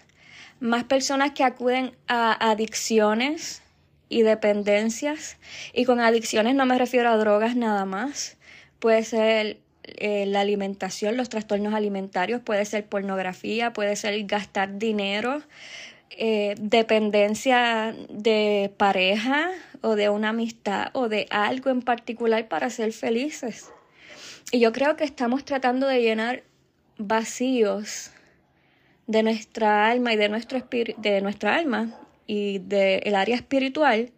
más 0.59 0.83
personas 0.83 1.31
que 1.31 1.43
acuden 1.43 1.95
a 2.07 2.49
adicciones 2.49 3.61
y 4.09 4.23
dependencias. 4.23 5.37
Y 5.73 5.85
con 5.85 5.99
adicciones 5.99 6.55
no 6.55 6.65
me 6.65 6.77
refiero 6.77 7.09
a 7.09 7.17
drogas 7.17 7.55
nada 7.55 7.85
más. 7.85 8.37
Puede 8.79 9.03
ser 9.03 9.59
eh, 9.83 10.25
la 10.25 10.41
alimentación, 10.41 11.15
los 11.15 11.29
trastornos 11.29 11.73
alimentarios, 11.73 12.41
puede 12.41 12.65
ser 12.65 12.85
pornografía, 12.85 13.71
puede 13.71 13.95
ser 13.95 14.23
gastar 14.25 14.77
dinero, 14.77 15.43
eh, 16.17 16.55
dependencia 16.57 17.95
de 18.09 18.73
pareja 18.77 19.49
o 19.81 19.95
de 19.95 20.09
una 20.09 20.29
amistad 20.29 20.87
o 20.93 21.09
de 21.09 21.27
algo 21.29 21.69
en 21.69 21.81
particular 21.81 22.47
para 22.47 22.69
ser 22.69 22.93
felices. 22.93 23.71
Y 24.51 24.59
yo 24.59 24.71
creo 24.71 24.95
que 24.95 25.03
estamos 25.03 25.43
tratando 25.43 25.87
de 25.87 26.01
llenar 26.01 26.43
vacíos 26.97 28.11
de 29.07 29.23
nuestra 29.23 29.89
alma 29.89 30.13
y 30.13 30.15
de 30.15 30.29
nuestro 30.29 30.59
de 30.69 31.21
nuestra 31.21 31.55
alma 31.55 31.93
y 32.27 32.59
del 32.59 33.13
área 33.15 33.35
espiritual 33.35 34.11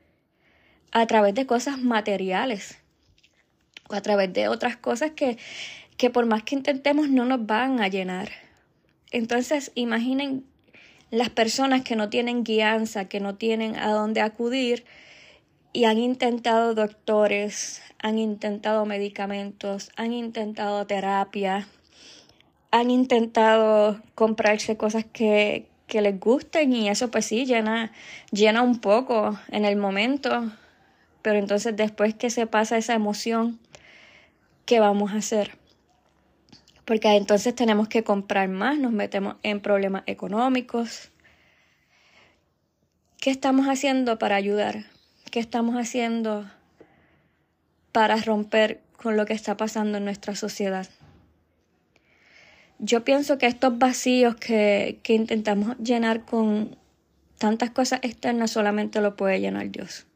a 0.92 1.06
través 1.08 1.34
de 1.34 1.46
cosas 1.46 1.80
materiales 1.80 2.78
o 3.90 3.96
a 3.96 4.02
través 4.02 4.32
de 4.34 4.48
otras 4.48 4.78
cosas 4.78 5.12
que, 5.12 5.38
que 5.98 6.10
por 6.10 6.26
más 6.26 6.44
que 6.44 6.56
intentemos 6.56 7.10
no 7.10 7.26
nos 7.26 7.46
van 7.46 7.82
a 7.82 7.88
llenar. 7.88 8.30
Entonces, 9.12 9.72
imaginen 9.76 10.46
las 11.12 11.30
personas 11.30 11.84
que 11.84 11.96
no 11.96 12.10
tienen 12.10 12.44
guianza, 12.44 13.06
que 13.06 13.20
no 13.20 13.36
tienen 13.36 13.76
a 13.78 13.92
dónde 13.92 14.22
acudir 14.22 14.86
y 15.74 15.86
han 15.86 15.98
intentado 15.98 16.74
doctores, 16.74 17.82
han 18.00 18.18
intentado 18.18 18.86
medicamentos, 18.86 19.92
han 19.96 20.12
intentado 20.12 20.86
terapia, 20.86 21.68
han 22.72 22.92
intentado 22.92 24.02
comprarse 24.16 24.76
cosas 24.76 25.06
que, 25.06 25.68
que 25.88 26.02
les 26.02 26.20
gusten 26.20 26.74
y 26.74 26.90
eso 26.90 27.10
pues 27.10 27.26
sí 27.26 27.46
llena, 27.46 27.92
llena 28.32 28.62
un 28.62 28.80
poco 28.80 29.40
en 29.50 29.66
el 29.66 29.78
momento, 29.78 30.52
pero 31.22 31.40
entonces 31.40 31.76
después 31.76 32.16
que 32.16 32.30
se 32.30 32.48
pasa 32.48 32.78
esa 32.78 32.94
emoción, 32.94 33.60
¿qué 34.66 34.80
vamos 34.80 35.14
a 35.14 35.18
hacer? 35.18 35.58
Porque 36.88 37.10
entonces 37.18 37.54
tenemos 37.54 37.90
que 37.90 38.06
comprar 38.06 38.48
más, 38.48 38.80
nos 38.80 38.94
metemos 38.94 39.36
en 39.44 39.60
problemas 39.60 40.04
económicos. 40.06 41.12
¿Qué 43.20 43.30
estamos 43.30 43.68
haciendo 43.68 44.18
para 44.18 44.38
ayudar? 44.38 44.86
¿Qué 45.30 45.42
estamos 45.42 45.76
haciendo 45.76 46.50
para 47.92 48.16
romper 48.16 48.80
con 48.96 49.18
lo 49.18 49.26
que 49.26 49.34
está 49.34 49.58
pasando 49.58 49.98
en 49.98 50.06
nuestra 50.06 50.34
sociedad? 50.38 50.88
Yo 52.80 53.04
pienso 53.04 53.38
que 53.38 53.48
estos 53.48 53.78
vacíos 53.78 54.38
que, 54.38 55.02
intentamos 55.10 55.78
llenar 55.80 56.24
con 56.24 56.78
tantas 57.38 57.70
cosas 57.72 58.00
externas 58.02 58.52
solamente 58.52 59.02
lo 59.02 59.18
puede 59.18 59.42
llenar 59.42 59.72
Dios. 59.72 60.08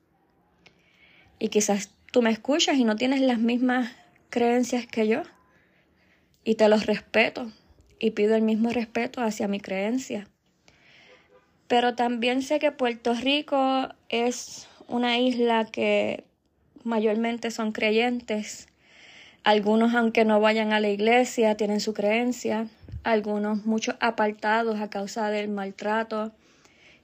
Y 1.38 1.50
quizás 1.50 1.90
tú 2.13 2.22
me 2.22 2.30
escuchas 2.32 2.78
y 2.78 2.86
no 2.86 2.96
tienes 2.96 3.20
las 3.20 3.40
mismas 3.40 3.92
creencias 4.30 4.88
que 4.88 5.10
yo. 5.10 5.24
Y 6.44 6.56
te 6.56 6.68
los 6.70 6.86
respeto 6.86 7.52
y 8.00 8.12
pido 8.12 8.36
el 8.36 8.42
mismo 8.42 8.70
respeto 8.70 9.22
hacia 9.22 9.48
mi 9.48 9.60
creencia. 9.60 10.28
Pero 11.68 11.96
también 11.96 12.42
sé 12.42 12.60
que 12.60 12.72
Puerto 12.72 13.14
Rico 13.14 13.90
es 14.10 14.68
una 14.88 15.18
isla 15.20 15.66
que 15.66 16.26
mayormente 16.84 17.52
son 17.52 17.72
creyentes. 17.72 18.68
Algunos, 19.44 19.94
aunque 19.94 20.26
no 20.26 20.40
vayan 20.40 20.74
a 20.74 20.80
la 20.80 20.90
iglesia, 20.90 21.56
tienen 21.56 21.80
su 21.80 21.94
creencia. 21.94 22.68
Algunos, 23.04 23.66
muchos 23.66 23.96
apartados 24.00 24.80
a 24.80 24.90
causa 24.90 25.30
del 25.30 25.50
maltrato 25.50 26.32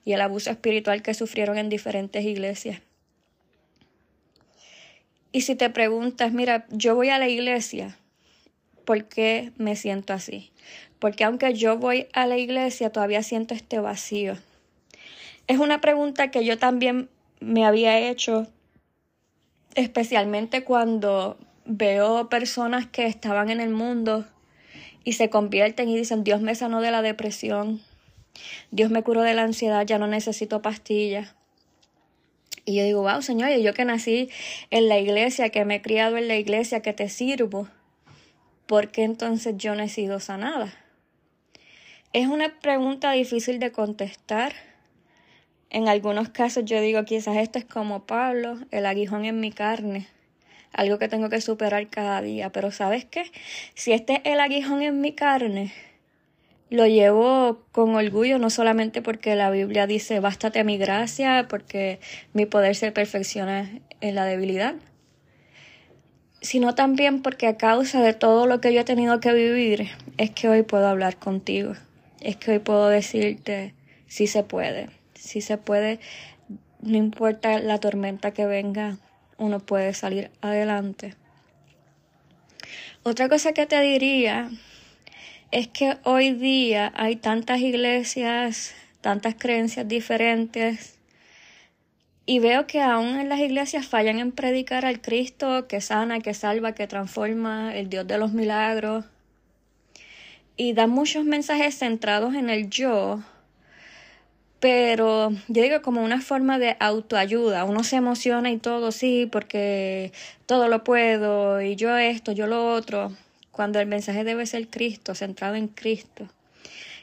y 0.04 0.14
el 0.14 0.22
abuso 0.22 0.50
espiritual 0.52 1.02
que 1.02 1.14
sufrieron 1.14 1.58
en 1.58 1.70
diferentes 1.70 2.24
iglesias. 2.24 2.82
Y 5.32 5.42
si 5.42 5.56
te 5.56 5.70
preguntas, 5.70 6.32
mira, 6.32 6.66
yo 6.72 6.96
voy 6.96 7.10
a 7.10 7.20
la 7.20 7.28
iglesia, 7.28 7.98
¿por 8.88 9.04
qué 9.04 9.52
me 9.58 9.76
siento 9.76 10.14
así? 10.14 10.50
Porque 10.98 11.26
aunque 11.26 11.54
yo 11.54 11.78
voy 11.78 12.08
a 12.14 12.26
la 12.26 12.38
iglesia, 12.38 12.90
todavía 12.90 13.22
siento 13.22 13.54
este 13.54 13.80
vacío. 13.80 14.38
Es 15.48 15.60
una 15.60 15.82
pregunta 15.82 16.32
que 16.32 16.46
yo 16.46 16.58
también 16.58 17.10
me 17.42 17.66
había 17.66 18.00
hecho, 18.00 18.48
especialmente 19.76 20.64
cuando 20.64 21.38
veo 21.66 22.30
personas 22.30 22.88
que 22.88 23.08
estaban 23.08 23.50
en 23.50 23.60
el 23.60 23.72
mundo 23.72 24.26
y 25.04 25.14
se 25.14 25.30
convierten 25.30 25.90
y 25.90 25.98
dicen, 25.98 26.24
Dios 26.24 26.40
me 26.40 26.56
sanó 26.56 26.80
de 26.80 26.92
la 26.92 27.02
depresión, 27.02 27.82
Dios 28.72 28.90
me 28.90 29.04
curó 29.04 29.22
de 29.22 29.34
la 29.34 29.44
ansiedad, 29.44 29.86
ya 29.86 30.00
no 30.00 30.08
necesito 30.08 30.62
pastillas. 30.62 31.36
Y 32.64 32.76
yo 32.78 32.84
digo, 32.86 33.02
wow, 33.02 33.22
Señor, 33.22 33.50
yo 33.50 33.74
que 33.74 33.84
nací 33.84 34.30
en 34.72 34.88
la 34.88 34.98
iglesia, 34.98 35.50
que 35.50 35.66
me 35.66 35.76
he 35.76 35.82
criado 35.82 36.16
en 36.16 36.30
la 36.30 36.38
iglesia, 36.38 36.82
que 36.82 36.94
te 36.94 37.10
sirvo, 37.10 37.68
¿por 38.68 38.92
qué 38.92 39.04
entonces 39.04 39.56
yo 39.58 39.74
no 39.74 39.84
he 39.84 39.90
sido 39.90 40.20
sanada? 40.20 40.74
Es 42.14 42.28
una 42.28 42.60
pregunta 42.60 43.12
difícil 43.14 43.60
de 43.60 43.72
contestar. 43.72 44.54
En 45.70 45.88
algunos 45.88 46.30
casos 46.30 46.66
yo 46.66 46.80
digo, 46.80 47.04
quizás 47.06 47.38
esto 47.38 47.60
es 47.60 47.66
como 47.66 48.06
Pablo, 48.06 48.60
el 48.72 48.86
aguijón 48.86 49.26
en 49.26 49.40
mi 49.40 49.52
carne, 49.52 50.08
algo 50.74 51.00
que 51.00 51.08
tengo 51.08 51.30
que 51.30 51.42
superar 51.42 51.90
cada 51.90 52.22
día. 52.22 52.52
Pero 52.52 52.72
¿sabes 52.72 53.06
qué? 53.06 53.24
Si 53.74 53.94
este 53.94 54.16
es 54.16 54.22
el 54.26 54.40
aguijón 54.40 54.82
en 54.82 55.02
mi 55.02 55.14
carne, 55.14 55.74
lo 56.70 56.86
llevo 56.86 57.66
con 57.72 57.96
orgullo, 57.96 58.40
no 58.40 58.50
solamente 58.50 59.02
porque 59.02 59.36
la 59.36 59.50
Biblia 59.50 59.88
dice, 59.88 60.20
bástate 60.20 60.64
mi 60.64 60.78
gracia, 60.78 61.48
porque 61.50 62.00
mi 62.34 62.46
poder 62.46 62.76
se 62.76 62.92
perfecciona 62.92 63.70
en 64.02 64.16
la 64.16 64.26
debilidad, 64.26 64.76
sino 66.42 66.76
también 66.76 67.22
porque 67.22 67.48
a 67.48 67.58
causa 67.58 68.02
de 68.02 68.14
todo 68.14 68.46
lo 68.46 68.62
que 68.62 68.74
yo 68.74 68.82
he 68.82 68.86
tenido 68.86 69.20
que 69.20 69.34
vivir, 69.34 69.90
es 70.18 70.32
que 70.32 70.50
hoy 70.50 70.64
puedo 70.64 70.88
hablar 70.88 71.18
contigo, 71.18 71.74
es 72.22 72.38
que 72.38 72.52
hoy 72.52 72.60
puedo 72.60 72.88
decirte 72.88 73.74
si 74.08 74.28
se 74.28 74.44
puede, 74.44 74.90
si 75.16 75.42
se 75.42 75.58
puede, 75.58 76.00
no 76.82 76.98
importa 76.98 77.60
la 77.60 77.80
tormenta 77.80 78.32
que 78.32 78.46
venga, 78.46 78.98
uno 79.38 79.60
puede 79.60 79.94
salir 79.94 80.32
adelante. 80.42 81.16
Otra 83.04 83.30
cosa 83.30 83.54
que 83.54 83.66
te 83.66 83.80
diría 83.82 84.50
es 85.52 85.68
que 85.68 85.98
hoy 86.04 86.34
día 86.34 86.92
hay 86.96 87.16
tantas 87.16 87.60
iglesias, 87.60 88.74
tantas 89.02 89.36
creencias 89.36 89.88
diferentes, 89.88 90.97
y 92.28 92.40
veo 92.40 92.68
que 92.68 92.82
aún 92.82 93.18
en 93.20 93.30
las 93.30 93.40
iglesias 93.40 93.88
fallan 93.88 94.20
en 94.20 94.32
predicar 94.34 94.86
al 94.86 95.02
Cristo 95.02 95.68
que 95.68 95.82
sana, 95.82 96.20
que 96.20 96.36
salva, 96.36 96.74
que 96.74 96.86
transforma, 96.86 97.76
el 97.76 97.90
Dios 97.90 98.06
de 98.06 98.20
los 98.20 98.34
milagros, 98.34 99.06
y 100.58 100.74
dan 100.74 100.90
muchos 100.90 101.24
mensajes 101.24 101.80
centrados 101.80 102.36
en 102.36 102.50
el 102.50 102.70
yo, 102.70 103.22
pero 104.60 105.32
yo 105.48 105.64
digo 105.64 105.82
como 105.82 106.04
una 106.04 106.20
forma 106.20 106.60
de 106.60 106.76
autoayuda. 106.80 107.64
Uno 107.64 107.84
se 107.84 107.96
emociona 107.96 108.52
y 108.52 108.58
todo, 108.58 108.92
sí, 108.92 109.30
porque 109.32 110.12
todo 110.48 110.68
lo 110.68 110.84
puedo 110.84 111.62
y 111.62 111.76
yo 111.76 111.96
esto, 111.96 112.32
yo 112.34 112.48
lo 112.48 112.74
otro 112.74 113.12
cuando 113.52 113.80
el 113.80 113.88
mensaje 113.88 114.24
debe 114.24 114.46
ser 114.46 114.68
Cristo, 114.68 115.16
centrado 115.16 115.56
en 115.56 115.68
Cristo. 115.68 116.28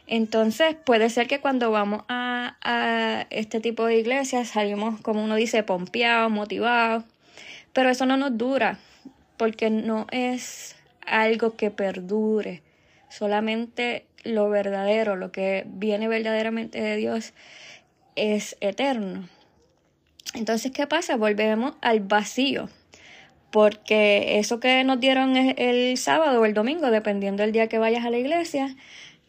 Entonces 0.06 0.76
puede 0.84 1.08
ser 1.08 1.26
que 1.26 1.40
cuando 1.40 1.70
vamos 1.70 2.02
a, 2.08 3.26
este 3.30 3.60
tipo 3.60 3.86
de 3.86 3.98
iglesias 3.98 4.48
salimos, 4.48 5.00
como 5.00 5.24
uno 5.24 5.34
dice, 5.34 5.62
pompeados, 5.62 6.30
motivados, 6.30 7.04
pero 7.72 7.88
eso 7.88 8.06
no 8.06 8.16
nos 8.16 8.36
dura, 8.36 8.78
porque 9.36 9.70
no 9.70 10.06
es 10.10 10.76
algo 11.06 11.56
que 11.56 11.70
perdure, 11.70 12.62
solamente 13.08 14.06
lo 14.24 14.48
verdadero, 14.50 15.16
lo 15.16 15.32
que 15.32 15.64
viene 15.66 16.08
verdaderamente 16.08 16.80
de 16.80 16.96
Dios 16.96 17.32
es 18.14 18.56
eterno. 18.60 19.28
Entonces, 20.34 20.72
¿qué 20.72 20.86
pasa? 20.86 21.16
Volvemos 21.16 21.74
al 21.80 22.00
vacío 22.00 22.68
porque 23.54 24.40
eso 24.40 24.58
que 24.58 24.82
nos 24.82 24.98
dieron 24.98 25.36
el 25.36 25.96
sábado 25.96 26.40
o 26.40 26.44
el 26.44 26.54
domingo, 26.54 26.90
dependiendo 26.90 27.44
del 27.44 27.52
día 27.52 27.68
que 27.68 27.78
vayas 27.78 28.04
a 28.04 28.10
la 28.10 28.18
iglesia, 28.18 28.74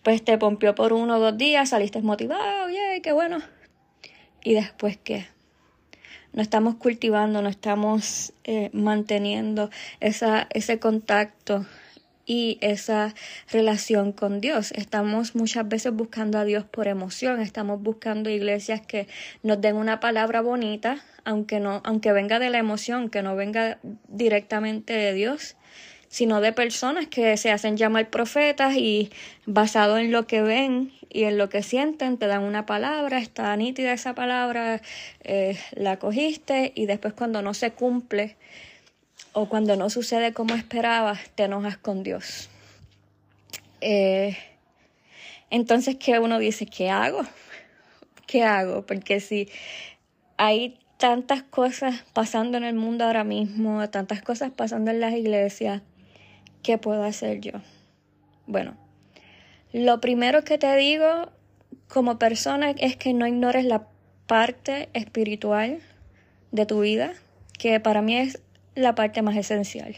pues 0.06 0.24
te 0.24 0.38
pompió 0.38 0.76
por 0.76 0.94
uno 0.94 1.18
o 1.18 1.20
dos 1.20 1.36
días, 1.36 1.70
saliste 1.70 2.00
motivado, 2.04 2.70
yay, 2.70 3.02
qué 3.02 3.12
bueno. 3.12 3.40
¿Y 4.44 4.54
después 4.54 5.00
qué? 5.04 5.26
No 6.32 6.44
estamos 6.44 6.76
cultivando, 6.76 7.42
no 7.42 7.50
estamos 7.50 8.32
eh, 8.44 8.70
manteniendo 8.72 9.72
esa, 10.02 10.48
ese 10.52 10.78
contacto 10.78 11.66
y 12.28 12.60
esa 12.62 13.16
relación 13.52 14.12
con 14.12 14.42
Dios. 14.42 14.74
Estamos 14.74 15.34
muchas 15.34 15.68
veces 15.68 15.92
buscando 15.92 16.38
a 16.38 16.46
Dios 16.46 16.66
por 16.66 16.88
emoción, 16.88 17.42
estamos 17.42 17.82
buscando 17.82 18.30
iglesias 18.30 18.82
que 18.86 19.08
nos 19.42 19.60
den 19.60 19.76
una 19.76 20.00
palabra 20.00 20.42
bonita, 20.42 21.04
aunque 21.24 21.60
no 21.60 21.82
aunque 21.84 22.12
venga 22.12 22.38
de 22.38 22.52
la 22.52 22.60
emoción, 22.60 23.10
que 23.10 23.24
no 23.24 23.36
venga 23.36 23.80
directamente 24.08 24.94
de 24.94 25.14
Dios, 25.14 25.56
sino 26.16 26.40
de 26.40 26.54
personas 26.54 27.08
que 27.08 27.36
se 27.36 27.52
hacen 27.52 27.76
llamar 27.76 28.10
profetas 28.10 28.78
y 28.78 29.12
basado 29.46 29.98
en 29.98 30.14
lo 30.14 30.28
que 30.28 30.42
ven 30.42 30.94
y 31.10 31.26
en 31.26 31.38
lo 31.38 31.50
que 31.50 31.62
sienten 31.62 32.18
te 32.18 32.26
dan 32.26 32.44
una 32.44 32.66
palabra, 32.66 33.18
está 33.18 33.54
nítida 33.58 33.92
esa 33.92 34.16
palabra, 34.16 34.82
eh, 35.26 35.60
la 35.74 36.00
cogiste 36.00 36.72
y 36.74 36.86
después 36.86 37.14
cuando 37.14 37.42
no 37.42 37.54
se 37.54 37.72
cumple 37.72 38.38
o 39.34 39.50
cuando 39.50 39.76
no 39.76 39.90
sucede 39.90 40.32
como 40.32 40.56
esperabas, 40.56 41.20
te 41.36 41.44
enojas 41.44 41.76
con 41.76 42.02
Dios. 42.02 42.50
Eh, 43.82 44.38
entonces, 45.50 45.98
¿qué 45.98 46.20
uno 46.20 46.40
dice? 46.40 46.66
¿Qué 46.66 46.90
hago? 46.90 47.24
¿Qué 48.26 48.42
hago? 48.42 48.86
Porque 48.86 49.20
si 49.20 49.50
hay 50.38 50.80
tantas 50.96 51.44
cosas 51.44 52.06
pasando 52.14 52.58
en 52.58 52.64
el 52.64 52.76
mundo 52.76 53.04
ahora 53.04 53.26
mismo, 53.26 53.90
tantas 53.90 54.22
cosas 54.22 54.52
pasando 54.56 54.92
en 54.92 55.02
las 55.02 55.14
iglesias, 55.14 55.82
¿qué 56.66 56.80
puedo 56.80 57.04
hacer 57.04 57.42
yo? 57.42 57.52
Bueno, 58.48 58.76
lo 59.72 60.02
primero 60.02 60.44
que 60.44 60.58
te 60.58 60.76
digo 60.76 61.30
como 61.88 62.18
persona 62.18 62.72
es 62.72 62.98
que 62.98 63.14
no 63.14 63.28
ignores 63.28 63.66
la 63.66 63.88
parte 64.26 64.90
espiritual 64.94 65.80
de 66.52 66.66
tu 66.66 66.80
vida, 66.80 67.14
que 67.60 67.80
para 67.80 68.02
mí 68.02 68.18
es 68.18 68.42
la 68.74 68.96
parte 68.96 69.22
más 69.22 69.38
esencial. 69.38 69.96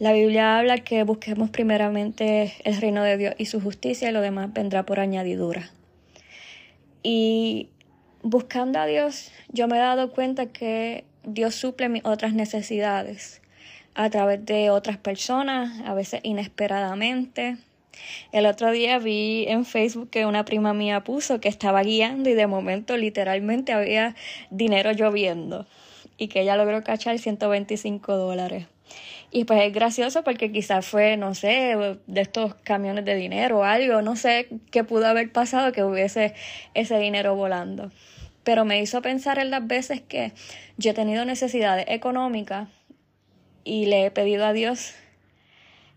La 0.00 0.12
Biblia 0.12 0.58
habla 0.58 0.78
que 0.78 1.04
busquemos 1.04 1.50
primeramente 1.50 2.52
el 2.64 2.80
reino 2.80 3.04
de 3.04 3.16
Dios 3.16 3.34
y 3.38 3.46
su 3.46 3.60
justicia 3.60 4.10
y 4.10 4.12
lo 4.12 4.22
demás 4.22 4.52
vendrá 4.52 4.84
por 4.84 4.98
añadidura. 4.98 5.70
Y 7.04 7.70
buscando 8.22 8.80
a 8.80 8.86
Dios, 8.86 9.30
yo 9.50 9.68
me 9.68 9.76
he 9.76 9.80
dado 9.80 10.10
cuenta 10.10 10.46
que 10.46 11.04
Dios 11.22 11.54
suple 11.54 11.88
mis 11.88 12.04
otras 12.04 12.32
necesidades 12.32 13.40
a 13.96 14.10
través 14.10 14.44
de 14.44 14.70
otras 14.70 14.98
personas, 14.98 15.80
a 15.86 15.94
veces 15.94 16.20
inesperadamente. 16.22 17.56
El 18.30 18.44
otro 18.44 18.70
día 18.70 18.98
vi 18.98 19.46
en 19.48 19.64
Facebook 19.64 20.10
que 20.10 20.26
una 20.26 20.44
prima 20.44 20.74
mía 20.74 21.02
puso 21.02 21.40
que 21.40 21.48
estaba 21.48 21.82
guiando 21.82 22.28
y 22.28 22.34
de 22.34 22.46
momento 22.46 22.98
literalmente 22.98 23.72
había 23.72 24.14
dinero 24.50 24.92
lloviendo 24.92 25.66
y 26.18 26.28
que 26.28 26.42
ella 26.42 26.56
logró 26.56 26.84
cachar 26.84 27.18
125 27.18 28.16
dólares. 28.16 28.66
Y 29.30 29.44
pues 29.44 29.62
es 29.62 29.72
gracioso 29.72 30.22
porque 30.24 30.52
quizás 30.52 30.86
fue, 30.86 31.16
no 31.16 31.34
sé, 31.34 31.74
de 32.06 32.20
estos 32.20 32.54
camiones 32.54 33.06
de 33.06 33.14
dinero 33.14 33.60
o 33.60 33.64
algo, 33.64 34.02
no 34.02 34.14
sé 34.14 34.48
qué 34.70 34.84
pudo 34.84 35.06
haber 35.06 35.32
pasado 35.32 35.72
que 35.72 35.82
hubiese 35.82 36.34
ese 36.74 36.98
dinero 36.98 37.34
volando. 37.34 37.90
Pero 38.44 38.66
me 38.66 38.80
hizo 38.80 39.00
pensar 39.00 39.38
en 39.38 39.50
las 39.50 39.66
veces 39.66 40.02
que 40.02 40.32
yo 40.76 40.90
he 40.90 40.94
tenido 40.94 41.24
necesidades 41.24 41.86
económicas 41.88 42.68
y 43.66 43.86
le 43.86 44.06
he 44.06 44.10
pedido 44.10 44.46
a 44.46 44.52
Dios 44.54 44.94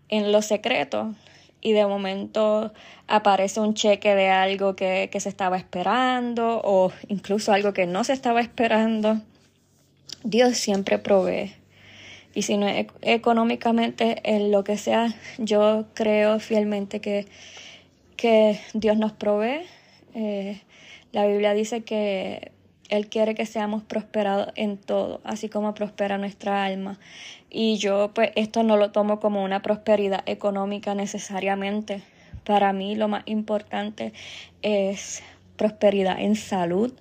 en 0.08 0.32
lo 0.32 0.42
secreto 0.42 1.14
y 1.62 1.72
de 1.72 1.86
momento 1.86 2.72
aparece 3.06 3.60
un 3.60 3.74
cheque 3.74 4.14
de 4.14 4.28
algo 4.28 4.74
que, 4.74 5.08
que, 5.12 5.20
se 5.20 5.28
estaba 5.28 5.56
esperando 5.56 6.60
o 6.64 6.92
incluso 7.08 7.52
algo 7.52 7.72
que 7.72 7.86
no 7.86 8.02
se 8.02 8.12
estaba 8.12 8.40
esperando. 8.40 9.20
Dios 10.24 10.56
siempre 10.56 10.98
provee. 10.98 11.54
Y 12.34 12.42
si 12.42 12.56
no 12.56 12.66
es 12.66 12.86
económicamente, 13.02 14.20
en 14.24 14.50
lo 14.50 14.64
que 14.64 14.78
sea, 14.78 15.14
yo 15.38 15.86
creo 15.94 16.38
fielmente 16.40 17.00
que, 17.00 17.26
que 18.16 18.60
Dios 18.72 18.96
nos 18.96 19.12
provee. 19.12 19.62
Eh, 20.14 20.60
la 21.12 21.26
Biblia 21.26 21.54
dice 21.54 21.82
que 21.82 22.52
Él 22.90 23.08
quiere 23.08 23.36
que 23.36 23.46
seamos 23.46 23.84
prosperados 23.84 24.48
en 24.56 24.76
todo, 24.76 25.20
así 25.22 25.48
como 25.48 25.74
prospera 25.74 26.18
nuestra 26.18 26.64
alma. 26.64 26.98
Y 27.48 27.78
yo 27.78 28.10
pues 28.12 28.32
esto 28.34 28.64
no 28.64 28.76
lo 28.76 28.90
tomo 28.90 29.20
como 29.20 29.44
una 29.44 29.62
prosperidad 29.62 30.22
económica 30.26 30.94
necesariamente. 30.94 32.02
Para 32.44 32.72
mí 32.72 32.96
lo 32.96 33.06
más 33.06 33.22
importante 33.26 34.12
es 34.62 35.22
prosperidad 35.56 36.20
en 36.20 36.34
salud, 36.34 36.92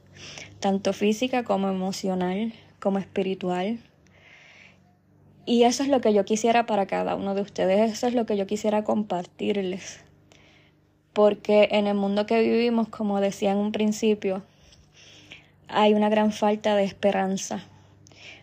tanto 0.60 0.93
física 0.93 1.43
como 1.43 1.69
emocional, 1.69 2.54
como 2.80 2.99
espiritual. 2.99 3.80
Y 5.47 5.63
eso 5.63 5.82
es 5.82 5.89
lo 5.89 6.02
que 6.02 6.13
yo 6.13 6.23
quisiera 6.23 6.67
para 6.67 6.86
cada 6.86 7.15
uno 7.15 7.34
de 7.34 7.41
ustedes, 7.41 7.91
eso 7.91 8.06
es 8.06 8.13
lo 8.13 8.28
que 8.28 8.38
yo 8.38 8.45
quisiera 8.45 8.84
compartirles. 8.84 10.02
Porque 11.13 11.69
en 11.71 11.88
el 11.88 11.95
mundo 11.95 12.28
que 12.28 12.39
vivimos, 12.41 12.88
como 12.89 13.19
decía 13.19 13.54
en 13.54 13.58
un 13.58 13.71
principio, 13.71 14.43
hay 15.69 15.93
una 15.93 16.10
gran 16.10 16.32
falta 16.32 16.75
de 16.75 16.84
esperanza. 16.84 17.63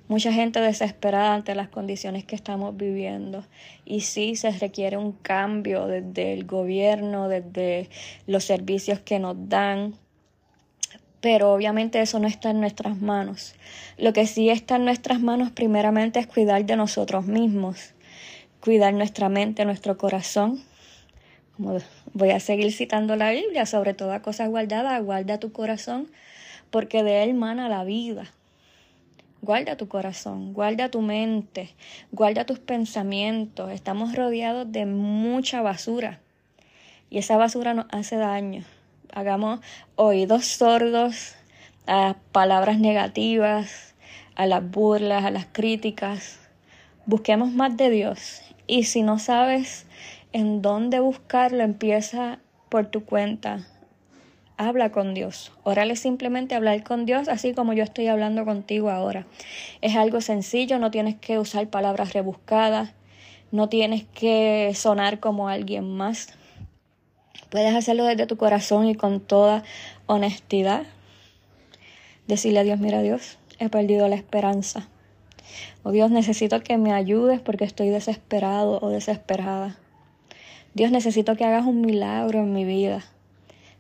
Mucha 0.08 0.32
gente 0.32 0.60
desesperada 0.60 1.34
ante 1.34 1.54
las 1.54 1.68
condiciones 1.68 2.24
que 2.24 2.36
estamos 2.36 2.76
viviendo. 2.76 3.44
Y 3.84 4.02
sí 4.02 4.36
se 4.36 4.50
requiere 4.52 4.96
un 4.96 5.12
cambio 5.12 5.86
desde 5.86 6.32
el 6.32 6.46
gobierno, 6.46 7.28
desde 7.28 7.90
los 8.26 8.44
servicios 8.44 9.00
que 9.00 9.18
nos 9.18 9.36
dan, 9.48 9.94
pero 11.20 11.52
obviamente 11.52 12.00
eso 12.00 12.20
no 12.20 12.28
está 12.28 12.50
en 12.50 12.60
nuestras 12.60 13.00
manos. 13.00 13.56
Lo 13.98 14.12
que 14.12 14.28
sí 14.28 14.48
está 14.48 14.76
en 14.76 14.84
nuestras 14.84 15.20
manos 15.20 15.50
primeramente 15.50 16.20
es 16.20 16.28
cuidar 16.28 16.64
de 16.64 16.76
nosotros 16.76 17.26
mismos, 17.26 17.94
cuidar 18.60 18.94
nuestra 18.94 19.28
mente, 19.28 19.64
nuestro 19.64 19.96
corazón. 19.96 20.62
Voy 22.12 22.30
a 22.30 22.38
seguir 22.38 22.72
citando 22.72 23.16
la 23.16 23.32
Biblia, 23.32 23.66
sobre 23.66 23.92
toda 23.92 24.22
cosa 24.22 24.46
guardada, 24.46 24.96
guarda 25.00 25.40
tu 25.40 25.50
corazón, 25.50 26.06
porque 26.76 27.02
de 27.02 27.22
él 27.22 27.32
mana 27.32 27.70
la 27.70 27.84
vida. 27.84 28.26
Guarda 29.40 29.78
tu 29.78 29.88
corazón, 29.88 30.52
guarda 30.52 30.90
tu 30.90 31.00
mente, 31.00 31.74
guarda 32.12 32.44
tus 32.44 32.58
pensamientos. 32.58 33.70
Estamos 33.70 34.14
rodeados 34.14 34.70
de 34.70 34.84
mucha 34.84 35.62
basura 35.62 36.20
y 37.08 37.16
esa 37.16 37.38
basura 37.38 37.72
nos 37.72 37.86
hace 37.88 38.16
daño 38.16 38.62
hagamos 39.16 39.60
oídos 39.94 40.44
sordos 40.44 41.36
a 41.86 42.16
palabras 42.30 42.78
negativas, 42.78 43.94
a 44.34 44.44
las 44.44 44.70
burlas, 44.70 45.24
a 45.24 45.30
las 45.30 45.46
críticas. 45.46 46.38
Busquemos 47.06 47.50
más 47.52 47.74
de 47.78 47.88
Dios. 47.88 48.42
Y 48.66 48.84
si 48.84 49.00
no 49.00 49.18
sabes 49.18 49.86
en 50.34 50.60
dónde 50.60 51.00
buscarlo, 51.00 51.62
empieza 51.62 52.40
por 52.68 52.88
tu 52.88 53.06
cuenta. 53.06 53.66
Habla 54.58 54.90
con 54.90 55.12
Dios. 55.12 55.52
Órale 55.64 55.96
simplemente 55.96 56.54
hablar 56.54 56.82
con 56.82 57.04
Dios, 57.04 57.28
así 57.28 57.52
como 57.52 57.74
yo 57.74 57.84
estoy 57.84 58.06
hablando 58.06 58.46
contigo 58.46 58.88
ahora. 58.88 59.26
Es 59.82 59.96
algo 59.96 60.22
sencillo, 60.22 60.78
no 60.78 60.90
tienes 60.90 61.16
que 61.16 61.38
usar 61.38 61.68
palabras 61.68 62.14
rebuscadas, 62.14 62.94
no 63.52 63.68
tienes 63.68 64.04
que 64.14 64.72
sonar 64.74 65.20
como 65.20 65.50
alguien 65.50 65.94
más. 65.94 66.28
Puedes 67.50 67.74
hacerlo 67.74 68.04
desde 68.04 68.26
tu 68.26 68.38
corazón 68.38 68.88
y 68.88 68.94
con 68.94 69.20
toda 69.20 69.62
honestidad. 70.06 70.84
Decirle 72.26 72.60
a 72.60 72.64
Dios, 72.64 72.80
mira 72.80 73.02
Dios, 73.02 73.36
he 73.58 73.68
perdido 73.68 74.08
la 74.08 74.16
esperanza. 74.16 74.88
Oh 75.82 75.90
Dios, 75.90 76.10
necesito 76.10 76.62
que 76.62 76.78
me 76.78 76.94
ayudes 76.94 77.40
porque 77.40 77.64
estoy 77.64 77.90
desesperado 77.90 78.78
o 78.80 78.88
desesperada. 78.88 79.76
Dios, 80.72 80.90
necesito 80.90 81.36
que 81.36 81.44
hagas 81.44 81.66
un 81.66 81.82
milagro 81.82 82.38
en 82.38 82.54
mi 82.54 82.64
vida. 82.64 83.04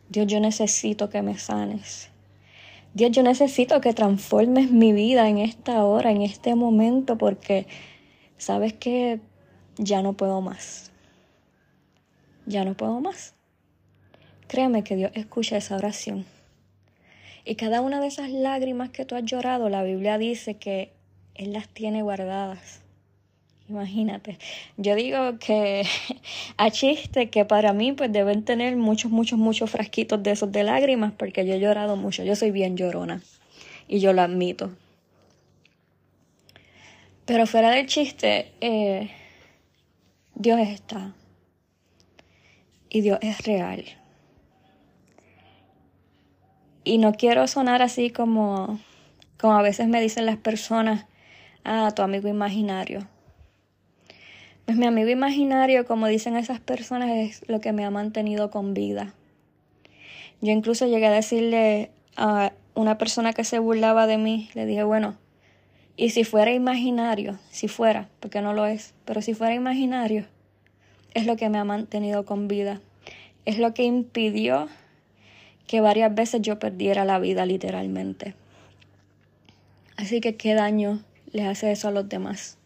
Dios, 0.08 0.26
yo 0.26 0.40
necesito 0.40 1.10
que 1.10 1.22
me 1.22 1.36
sanes. 1.36 2.10
Dios, 2.94 3.10
yo 3.10 3.22
necesito 3.22 3.80
que 3.80 3.92
transformes 3.92 4.70
mi 4.70 4.92
vida 4.92 5.28
en 5.28 5.38
esta 5.38 5.84
hora, 5.84 6.10
en 6.10 6.22
este 6.22 6.54
momento, 6.54 7.18
porque 7.18 7.66
sabes 8.38 8.72
que 8.72 9.20
ya 9.76 10.02
no 10.02 10.14
puedo 10.14 10.40
más. 10.40 10.92
Ya 12.46 12.64
no 12.64 12.74
puedo 12.74 13.00
más. 13.00 13.34
Créeme 14.48 14.84
que 14.84 14.96
Dios 14.96 15.10
escucha 15.14 15.56
esa 15.56 15.76
oración. 15.76 16.24
Y 17.44 17.56
cada 17.56 17.80
una 17.80 18.00
de 18.00 18.06
esas 18.06 18.30
lágrimas 18.30 18.90
que 18.90 19.04
tú 19.04 19.14
has 19.14 19.24
llorado, 19.24 19.68
la 19.68 19.82
Biblia 19.82 20.18
dice 20.18 20.54
que 20.54 20.92
Él 21.34 21.52
las 21.52 21.68
tiene 21.68 22.02
guardadas. 22.02 22.85
Imagínate. 23.68 24.38
Yo 24.76 24.94
digo 24.94 25.38
que 25.38 25.82
a 26.56 26.70
chiste 26.70 27.30
que 27.30 27.44
para 27.44 27.72
mí 27.72 27.92
pues 27.92 28.12
deben 28.12 28.44
tener 28.44 28.76
muchos, 28.76 29.10
muchos, 29.10 29.38
muchos 29.38 29.70
frasquitos 29.70 30.22
de 30.22 30.30
esos 30.32 30.52
de 30.52 30.62
lágrimas 30.62 31.12
porque 31.16 31.46
yo 31.46 31.54
he 31.54 31.60
llorado 31.60 31.96
mucho. 31.96 32.22
Yo 32.22 32.36
soy 32.36 32.52
bien 32.52 32.76
llorona 32.76 33.22
y 33.88 33.98
yo 33.98 34.12
lo 34.12 34.22
admito. 34.22 34.70
Pero 37.24 37.46
fuera 37.46 37.70
del 37.70 37.86
chiste, 37.86 38.52
eh, 38.60 39.10
Dios 40.36 40.60
está. 40.60 41.12
Y 42.88 43.00
Dios 43.00 43.18
es 43.20 43.44
real. 43.44 43.84
Y 46.84 46.98
no 46.98 47.14
quiero 47.14 47.48
sonar 47.48 47.82
así 47.82 48.10
como, 48.10 48.78
como 49.40 49.54
a 49.54 49.62
veces 49.62 49.88
me 49.88 50.00
dicen 50.00 50.24
las 50.24 50.36
personas, 50.36 51.06
ah, 51.64 51.90
tu 51.96 52.02
amigo 52.02 52.28
imaginario. 52.28 53.08
Pues 54.66 54.76
mi 54.76 54.86
amigo 54.86 55.08
imaginario, 55.10 55.86
como 55.86 56.08
dicen 56.08 56.36
esas 56.36 56.58
personas, 56.58 57.08
es 57.10 57.48
lo 57.48 57.60
que 57.60 57.72
me 57.72 57.84
ha 57.84 57.90
mantenido 57.90 58.50
con 58.50 58.74
vida. 58.74 59.14
Yo 60.40 60.50
incluso 60.50 60.86
llegué 60.86 61.06
a 61.06 61.12
decirle 61.12 61.92
a 62.16 62.52
una 62.74 62.98
persona 62.98 63.32
que 63.32 63.44
se 63.44 63.60
burlaba 63.60 64.08
de 64.08 64.18
mí, 64.18 64.50
le 64.54 64.66
dije, 64.66 64.82
bueno, 64.82 65.16
y 65.96 66.10
si 66.10 66.24
fuera 66.24 66.52
imaginario, 66.52 67.38
si 67.48 67.68
fuera, 67.68 68.08
porque 68.18 68.42
no 68.42 68.54
lo 68.54 68.66
es, 68.66 68.92
pero 69.04 69.22
si 69.22 69.34
fuera 69.34 69.54
imaginario, 69.54 70.26
es 71.14 71.26
lo 71.26 71.36
que 71.36 71.48
me 71.48 71.58
ha 71.58 71.64
mantenido 71.64 72.24
con 72.24 72.48
vida. 72.48 72.80
Es 73.44 73.58
lo 73.60 73.72
que 73.72 73.84
impidió 73.84 74.68
que 75.68 75.80
varias 75.80 76.12
veces 76.12 76.42
yo 76.42 76.58
perdiera 76.58 77.04
la 77.04 77.20
vida 77.20 77.46
literalmente. 77.46 78.34
Así 79.96 80.20
que 80.20 80.36
qué 80.36 80.54
daño 80.54 81.04
le 81.30 81.46
hace 81.46 81.70
eso 81.70 81.86
a 81.86 81.92
los 81.92 82.08
demás. 82.08 82.58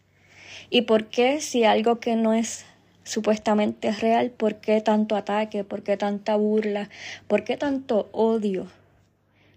¿Y 0.70 0.82
por 0.82 1.06
qué 1.06 1.40
si 1.40 1.64
algo 1.64 1.98
que 1.98 2.14
no 2.14 2.32
es 2.32 2.64
supuestamente 3.02 3.90
real, 3.90 4.30
por 4.30 4.56
qué 4.56 4.80
tanto 4.80 5.16
ataque, 5.16 5.64
por 5.64 5.82
qué 5.82 5.96
tanta 5.96 6.36
burla, 6.36 6.88
por 7.26 7.42
qué 7.42 7.56
tanto 7.56 8.08
odio 8.12 8.68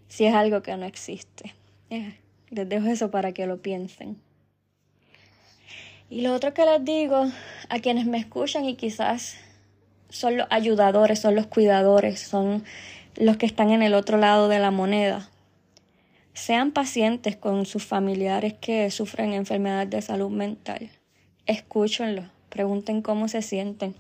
si 0.08 0.26
es 0.26 0.34
algo 0.34 0.64
que 0.64 0.76
no 0.76 0.86
existe? 0.86 1.54
Eh, 1.92 2.18
les 2.50 2.68
dejo 2.68 2.88
eso 2.88 3.12
para 3.12 3.32
que 3.32 3.46
lo 3.46 3.62
piensen. 3.62 4.18
Y 6.10 6.22
lo 6.22 6.34
otro 6.34 6.54
que 6.54 6.66
les 6.66 6.84
digo 6.84 7.26
a 7.70 7.80
quienes 7.80 8.06
me 8.06 8.18
escuchan 8.18 8.66
y 8.66 8.76
quizás 8.76 9.38
son 10.10 10.38
los 10.38 10.48
ayudadores, 10.50 11.20
son 11.20 11.36
los 11.36 11.48
cuidadores, 11.48 12.20
son 12.20 12.64
los 13.16 13.38
que 13.38 13.46
están 13.46 13.72
en 13.72 13.82
el 13.82 13.94
otro 13.94 14.18
lado 14.18 14.48
de 14.48 14.60
la 14.60 14.72
moneda. 14.72 15.30
Sean 16.34 16.72
pacientes 16.72 17.36
con 17.36 17.66
sus 17.66 17.86
familiares 17.86 18.54
que 18.54 18.90
sufren 18.90 19.34
enfermedades 19.34 19.90
de 19.92 20.02
salud 20.02 20.30
mental. 20.30 20.90
Escúchenlos, 21.46 22.26
pregunten 22.50 23.02
cómo 23.02 23.28
se 23.28 23.42
sienten. 23.42 23.96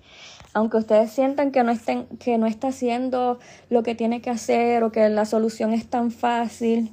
Aunque 0.53 0.77
ustedes 0.77 1.11
sientan 1.11 1.51
que 1.51 1.63
no, 1.63 1.71
estén, 1.71 2.05
que 2.19 2.37
no 2.37 2.45
está 2.45 2.67
haciendo 2.67 3.39
lo 3.69 3.83
que 3.83 3.95
tiene 3.95 4.21
que 4.21 4.29
hacer 4.29 4.83
o 4.83 4.91
que 4.91 5.09
la 5.09 5.25
solución 5.25 5.73
es 5.73 5.87
tan 5.87 6.11
fácil, 6.11 6.91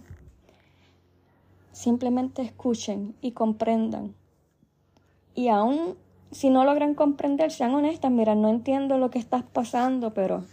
simplemente 1.72 2.42
escuchen 2.42 3.14
y 3.20 3.32
comprendan. 3.32 4.14
Y 5.34 5.48
aún 5.48 5.96
si 6.30 6.48
no 6.48 6.64
logran 6.64 6.94
comprender, 6.94 7.50
sean 7.50 7.74
honestas, 7.74 8.10
mira, 8.10 8.34
no 8.34 8.48
entiendo 8.48 8.98
lo 8.98 9.10
que 9.10 9.18
estás 9.18 9.42
pasando, 9.42 10.14
pero 10.14 10.44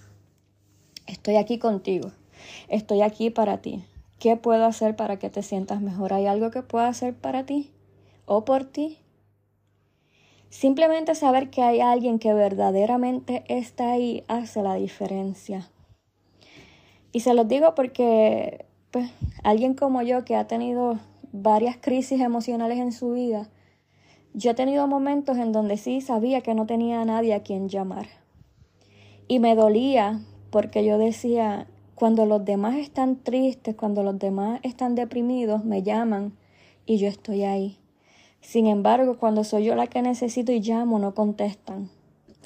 Estoy 1.07 1.37
aquí 1.37 1.57
contigo. 1.57 2.11
Estoy 2.67 3.01
aquí 3.01 3.29
para 3.29 3.59
ti. 3.59 3.83
¿Qué 4.19 4.35
puedo 4.35 4.65
hacer 4.65 4.95
para 4.97 5.17
que 5.17 5.29
te 5.29 5.41
sientas 5.41 5.81
mejor? 5.81 6.13
¿Hay 6.13 6.25
algo 6.25 6.51
que 6.51 6.61
pueda 6.61 6.89
hacer 6.89 7.15
para 7.15 7.45
ti 7.45 7.71
o 8.25 8.43
por 8.43 8.65
ti? 8.65 8.97
Simplemente 10.49 11.13
saber 11.15 11.49
que 11.49 11.61
hay 11.61 11.81
alguien 11.81 12.19
que 12.19 12.33
verdaderamente 12.33 13.43
está 13.47 13.91
ahí 13.91 14.23
hace 14.27 14.61
la 14.63 14.75
diferencia. 14.75 15.69
Y 17.11 17.19
se 17.21 17.33
los 17.33 17.47
digo 17.47 17.75
porque 17.75 18.65
pues, 18.91 19.09
alguien 19.43 19.73
como 19.73 20.01
yo 20.01 20.23
que 20.23 20.35
ha 20.35 20.47
tenido 20.47 20.99
varias 21.31 21.77
crisis 21.77 22.21
emocionales 22.21 22.79
en 22.79 22.91
su 22.91 23.11
vida, 23.11 23.49
yo 24.33 24.51
he 24.51 24.53
tenido 24.53 24.87
momentos 24.87 25.37
en 25.37 25.51
donde 25.51 25.77
sí 25.77 26.01
sabía 26.01 26.41
que 26.41 26.53
no 26.53 26.65
tenía 26.65 27.01
a 27.01 27.05
nadie 27.05 27.33
a 27.33 27.43
quien 27.43 27.69
llamar. 27.69 28.07
Y 29.27 29.39
me 29.39 29.55
dolía 29.55 30.21
porque 30.51 30.85
yo 30.85 30.97
decía, 30.97 31.67
cuando 31.95 32.25
los 32.25 32.45
demás 32.45 32.75
están 32.75 33.17
tristes, 33.17 33.75
cuando 33.75 34.03
los 34.03 34.17
demás 34.19 34.59
están 34.63 34.95
deprimidos, 34.95 35.65
me 35.65 35.83
llaman 35.83 36.37
y 36.85 36.97
yo 36.97 37.07
estoy 37.07 37.43
ahí. 37.43 37.79
Sin 38.41 38.67
embargo, 38.67 39.17
cuando 39.17 39.43
soy 39.43 39.65
yo 39.65 39.75
la 39.75 39.87
que 39.87 40.01
necesito 40.01 40.51
y 40.51 40.61
llamo, 40.61 40.99
no 40.99 41.13
contestan. 41.13 41.89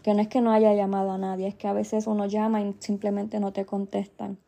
Que 0.03 0.13
no 0.13 0.21
es 0.21 0.27
que 0.27 0.41
no 0.41 0.51
haya 0.51 0.73
llamado 0.73 1.11
a 1.11 1.17
nadie, 1.17 1.47
es 1.47 1.55
que 1.55 1.67
a 1.67 1.73
veces 1.73 2.07
uno 2.07 2.25
llama 2.25 2.61
y 2.61 2.75
simplemente 2.79 3.39
no 3.39 3.53
te 3.53 3.65
contestan 3.65 4.39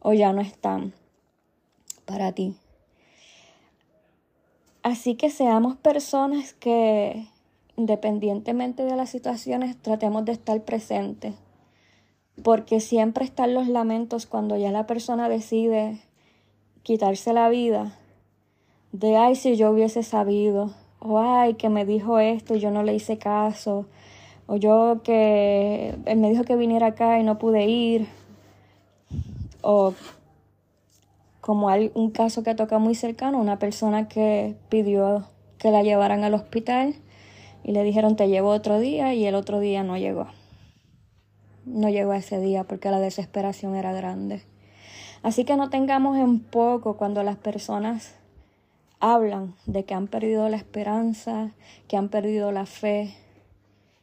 o 0.00 0.12
ya 0.12 0.32
no 0.32 0.40
están 0.40 0.92
para 2.04 2.32
ti. 2.32 2.56
Así 4.82 5.14
que 5.14 5.30
seamos 5.30 5.76
personas 5.76 6.54
que, 6.54 7.26
independientemente 7.76 8.84
de 8.84 8.96
las 8.96 9.10
situaciones, 9.10 9.80
tratemos 9.80 10.24
de 10.24 10.32
estar 10.32 10.60
presentes. 10.64 11.34
Porque 12.42 12.80
siempre 12.80 13.24
están 13.24 13.54
los 13.54 13.68
lamentos 13.68 14.26
cuando 14.26 14.56
ya 14.56 14.72
la 14.72 14.86
persona 14.86 15.28
decide 15.28 16.00
quitarse 16.82 17.32
la 17.32 17.48
vida. 17.48 17.96
De 18.92 19.16
ay, 19.16 19.36
si 19.36 19.56
yo 19.56 19.70
hubiese 19.70 20.02
sabido. 20.02 20.70
O 20.98 21.18
ay, 21.18 21.54
que 21.54 21.70
me 21.70 21.86
dijo 21.86 22.18
esto 22.18 22.54
y 22.54 22.60
yo 22.60 22.70
no 22.70 22.82
le 22.82 22.94
hice 22.94 23.18
caso. 23.18 23.86
O 24.46 24.56
yo 24.56 25.00
que 25.02 25.96
él 26.04 26.18
me 26.18 26.30
dijo 26.30 26.44
que 26.44 26.56
viniera 26.56 26.88
acá 26.88 27.18
y 27.18 27.24
no 27.24 27.38
pude 27.38 27.66
ir. 27.66 28.06
O 29.62 29.94
como 31.40 31.70
hay 31.70 31.90
un 31.94 32.10
caso 32.10 32.42
que 32.42 32.54
toca 32.54 32.78
muy 32.78 32.94
cercano, 32.94 33.40
una 33.40 33.58
persona 33.58 34.08
que 34.08 34.56
pidió 34.68 35.26
que 35.58 35.70
la 35.70 35.82
llevaran 35.82 36.22
al 36.22 36.34
hospital 36.34 36.94
y 37.64 37.72
le 37.72 37.82
dijeron 37.84 38.14
te 38.14 38.28
llevo 38.28 38.50
otro 38.50 38.78
día 38.78 39.14
y 39.14 39.24
el 39.24 39.34
otro 39.34 39.58
día 39.58 39.82
no 39.82 39.96
llegó. 39.96 40.26
No 41.64 41.88
llegó 41.88 42.12
ese 42.12 42.38
día 42.40 42.64
porque 42.64 42.90
la 42.90 43.00
desesperación 43.00 43.74
era 43.74 43.92
grande. 43.92 44.42
Así 45.22 45.44
que 45.44 45.56
no 45.56 45.70
tengamos 45.70 46.18
en 46.18 46.40
poco 46.40 46.96
cuando 46.96 47.22
las 47.22 47.36
personas 47.36 48.14
hablan 49.02 49.56
de 49.66 49.84
que 49.84 49.94
han 49.94 50.06
perdido 50.06 50.48
la 50.48 50.56
esperanza, 50.56 51.50
que 51.88 51.96
han 51.96 52.08
perdido 52.08 52.52
la 52.52 52.66
fe 52.66 53.12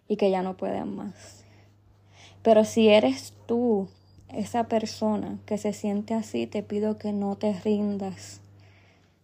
y 0.10 0.18
que 0.18 0.30
ya 0.30 0.44
no 0.44 0.58
pueden 0.58 0.94
más. 0.94 1.46
Pero 2.44 2.66
si 2.66 2.90
eres 2.90 3.34
tú 3.48 3.88
esa 4.28 4.66
persona 4.66 5.40
que 5.46 5.58
se 5.58 5.72
siente 5.72 6.14
así, 6.14 6.48
te 6.48 6.64
pido 6.64 6.98
que 6.98 7.14
no 7.14 7.38
te 7.38 7.54
rindas. 7.54 8.42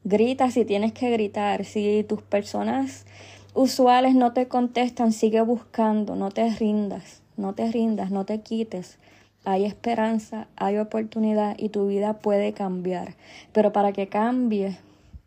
Grita 0.05 0.49
si 0.49 0.63
tienes 0.63 0.93
que 0.93 1.11
gritar. 1.11 1.65
Si 1.65 2.05
tus 2.07 2.21
personas 2.21 3.05
usuales 3.53 4.15
no 4.15 4.31
te 4.31 4.47
contestan, 4.47 5.11
sigue 5.11 5.41
buscando. 5.41 6.15
No 6.15 6.31
te 6.31 6.49
rindas. 6.51 7.21
No 7.35 7.53
te 7.53 7.69
rindas, 7.69 8.11
no 8.11 8.25
te 8.25 8.39
quites. 8.39 8.97
Hay 9.43 9.65
esperanza, 9.65 10.47
hay 10.55 10.77
oportunidad 10.77 11.55
y 11.57 11.67
tu 11.67 11.87
vida 11.87 12.13
puede 12.13 12.53
cambiar. 12.53 13.15
Pero 13.51 13.73
para 13.73 13.91
que 13.91 14.07
cambie, 14.07 14.77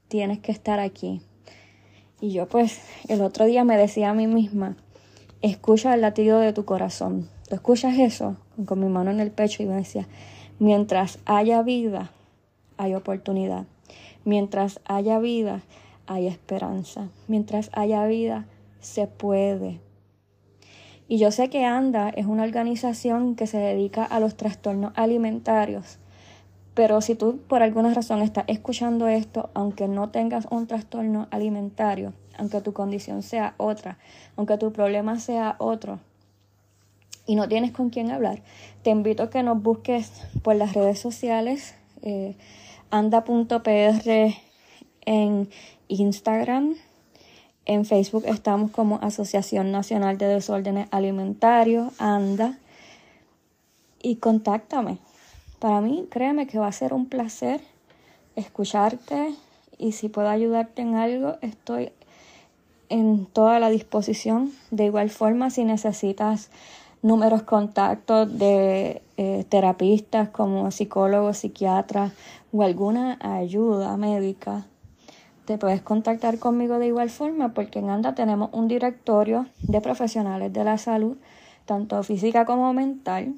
tienes 0.09 0.40
que 0.40 0.53
estar 0.53 0.81
aquí. 0.81 1.23
Y 2.21 2.33
yo 2.33 2.49
pues 2.49 2.81
el 3.09 3.23
otro 3.23 3.44
día 3.47 3.64
me 3.64 3.77
decía 3.77 4.11
a 4.11 4.14
mí 4.14 4.27
misma, 4.27 4.77
escucha 5.42 5.94
el 5.94 6.01
latido 6.01 6.40
de 6.40 6.53
tu 6.53 6.64
corazón. 6.64 7.29
¿Tú 7.49 7.55
escuchas 7.55 7.99
eso? 7.99 8.37
con 8.66 8.81
mi 8.81 8.88
mano 8.88 9.11
en 9.11 9.21
el 9.21 9.31
pecho 9.31 9.62
y 9.62 9.66
me 9.66 9.77
decía, 9.77 10.07
mientras 10.59 11.18
haya 11.27 11.62
vida, 11.62 12.11
hay 12.77 12.94
oportunidad. 12.94 13.66
Mientras 14.25 14.81
haya 14.85 15.18
vida, 15.18 15.62
hay 16.07 16.27
esperanza. 16.27 17.09
Mientras 17.29 17.71
haya 17.73 18.05
vida, 18.07 18.47
se 18.81 19.07
puede. 19.07 19.81
Y 21.07 21.18
yo 21.18 21.31
sé 21.31 21.49
que 21.49 21.64
ANDA 21.64 22.11
es 22.11 22.27
una 22.27 22.42
organización 22.42 23.35
que 23.35 23.47
se 23.47 23.59
dedica 23.59 24.05
a 24.05 24.21
los 24.21 24.37
trastornos 24.37 24.92
alimentarios. 24.94 25.99
Pero 26.79 27.01
si 27.01 27.17
tú 27.17 27.41
por 27.49 27.64
alguna 27.64 27.93
razón 27.93 28.23
estás 28.23 28.45
escuchando 28.47 29.09
esto, 29.09 29.51
aunque 29.53 29.88
no 29.88 30.11
tengas 30.11 30.47
un 30.49 30.69
trastorno 30.69 31.27
alimentario, 31.33 32.12
aunque 32.38 32.61
tu 32.61 32.73
condición 32.73 33.25
sea 33.25 33.57
otra, 33.57 33.99
aunque 34.37 34.59
tu 34.59 34.73
problema 34.73 35.19
sea 35.19 35.57
otro, 35.59 35.99
y 37.27 37.35
no 37.35 37.49
tienes 37.49 37.73
con 37.73 37.91
quién 37.91 38.12
hablar, 38.12 38.43
te 38.85 38.91
invito 38.91 39.25
a 39.25 39.31
que 39.31 39.43
nos 39.43 39.61
busques 39.61 40.23
por 40.45 40.55
las 40.55 40.75
redes 40.75 41.01
sociales, 41.01 41.75
eh, 42.03 42.37
anda.pr 42.91 44.37
en 45.05 45.51
Instagram, 45.88 46.77
en 47.64 47.85
Facebook 47.87 48.23
estamos 48.25 48.71
como 48.71 49.01
Asociación 49.03 49.73
Nacional 49.73 50.17
de 50.17 50.27
Desórdenes 50.27 50.87
Alimentarios, 50.93 51.93
ANDA, 51.99 52.57
y 54.01 54.14
contáctame. 54.14 54.99
Para 55.59 55.81
mí, 55.81 56.07
créeme 56.09 56.47
que 56.47 56.59
va 56.59 56.68
a 56.68 56.73
ser 56.73 56.94
un 56.94 57.07
placer 57.07 57.61
escucharte 58.37 59.35
y 59.77 59.92
si 59.92 60.09
puedo 60.09 60.29
ayudarte 60.29 60.83
en 60.83 60.94
algo, 60.94 61.37
estoy 61.40 61.90
en 62.88 63.27
toda 63.27 63.59
la 63.59 63.68
disposición. 63.68 64.53
De 64.71 64.85
igual 64.85 65.11
forma, 65.11 65.51
si 65.51 65.64
necesitas 65.64 66.51
números 67.03 67.42
contactos 67.42 68.38
de 68.38 69.03
eh, 69.16 69.44
terapistas 69.49 70.29
como 70.29 70.71
psicólogos, 70.71 71.38
psiquiatras 71.38 72.12
o 72.53 72.62
alguna 72.62 73.18
ayuda 73.21 73.97
médica, 73.97 74.64
te 75.44 75.59
puedes 75.59 75.81
contactar 75.81 76.38
conmigo 76.38 76.79
de 76.79 76.88
igual 76.88 77.11
forma 77.11 77.55
porque 77.55 77.79
en 77.79 77.90
ANDA 77.90 78.14
tenemos 78.14 78.51
un 78.53 78.68
directorio 78.68 79.47
de 79.62 79.81
profesionales 79.81 80.53
de 80.53 80.62
la 80.62 80.79
salud, 80.79 81.16
tanto 81.64 82.03
física 82.03 82.44
como 82.44 82.73
mental, 82.73 83.35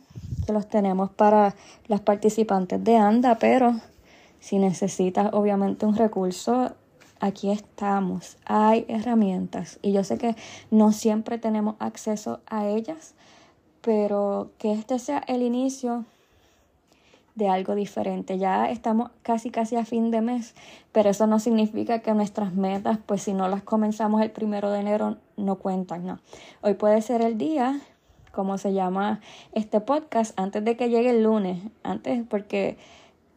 los 0.52 0.68
tenemos 0.68 1.10
para 1.10 1.54
las 1.86 2.00
participantes 2.00 2.82
de 2.82 2.96
ANDA, 2.96 3.38
pero 3.38 3.74
si 4.40 4.58
necesitas 4.58 5.32
obviamente 5.32 5.86
un 5.86 5.96
recurso, 5.96 6.72
aquí 7.20 7.50
estamos, 7.50 8.38
hay 8.46 8.86
herramientas 8.88 9.78
y 9.82 9.92
yo 9.92 10.04
sé 10.04 10.18
que 10.18 10.36
no 10.70 10.92
siempre 10.92 11.38
tenemos 11.38 11.76
acceso 11.78 12.40
a 12.46 12.66
ellas, 12.66 13.14
pero 13.82 14.50
que 14.58 14.72
este 14.72 14.98
sea 14.98 15.22
el 15.26 15.42
inicio 15.42 16.04
de 17.34 17.48
algo 17.48 17.74
diferente. 17.74 18.38
Ya 18.38 18.70
estamos 18.70 19.10
casi 19.22 19.50
casi 19.50 19.76
a 19.76 19.84
fin 19.84 20.10
de 20.10 20.20
mes, 20.20 20.54
pero 20.92 21.10
eso 21.10 21.26
no 21.26 21.38
significa 21.38 22.00
que 22.00 22.12
nuestras 22.14 22.54
metas, 22.54 22.98
pues 23.04 23.22
si 23.22 23.32
no 23.32 23.48
las 23.48 23.62
comenzamos 23.62 24.22
el 24.22 24.30
primero 24.30 24.70
de 24.70 24.80
enero, 24.80 25.16
no 25.36 25.56
cuentan, 25.56 26.06
no. 26.06 26.18
Hoy 26.60 26.74
puede 26.74 27.02
ser 27.02 27.22
el 27.22 27.38
día, 27.38 27.80
como 28.32 28.58
se 28.58 28.72
llama 28.72 29.20
este 29.52 29.80
podcast, 29.80 30.38
antes 30.38 30.64
de 30.64 30.76
que 30.76 30.88
llegue 30.88 31.10
el 31.10 31.22
lunes, 31.22 31.58
antes 31.82 32.22
porque 32.28 32.78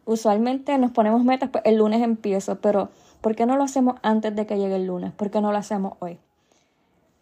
usualmente 0.04 0.76
nos 0.78 0.92
ponemos 0.92 1.24
metas, 1.24 1.50
pues 1.50 1.64
el 1.66 1.76
lunes 1.76 2.02
empiezo, 2.02 2.60
pero 2.60 2.90
¿por 3.20 3.34
qué 3.34 3.46
no 3.46 3.56
lo 3.56 3.64
hacemos 3.64 3.96
antes 4.02 4.34
de 4.34 4.46
que 4.46 4.58
llegue 4.58 4.76
el 4.76 4.86
lunes? 4.86 5.12
¿Por 5.12 5.30
qué 5.30 5.40
no 5.40 5.52
lo 5.52 5.58
hacemos 5.58 5.94
hoy? 6.00 6.18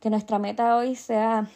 Que 0.01 0.11
nuestra 0.11 0.39
meta 0.39 0.77
hoy 0.77 0.97
sea 0.97 1.47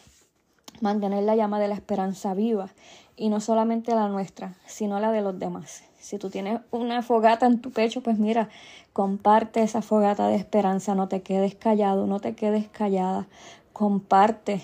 mantener 0.80 1.24
la 1.24 1.36
llama 1.36 1.58
de 1.58 1.68
la 1.68 1.74
esperanza 1.74 2.34
viva 2.34 2.68
y 3.16 3.28
no 3.28 3.40
solamente 3.40 3.94
la 3.94 4.08
nuestra, 4.08 4.54
sino 4.66 5.00
la 5.00 5.10
de 5.10 5.22
los 5.22 5.38
demás. 5.38 5.82
Si 5.98 6.18
tú 6.18 6.30
tienes 6.30 6.60
una 6.70 7.02
fogata 7.02 7.46
en 7.46 7.60
tu 7.60 7.72
pecho, 7.72 8.02
pues 8.02 8.18
mira, 8.18 8.48
comparte 8.92 9.62
esa 9.62 9.82
fogata 9.82 10.28
de 10.28 10.36
esperanza, 10.36 10.94
no 10.94 11.08
te 11.08 11.22
quedes 11.22 11.54
callado, 11.54 12.06
no 12.06 12.20
te 12.20 12.34
quedes 12.34 12.68
callada, 12.68 13.26
comparte 13.72 14.62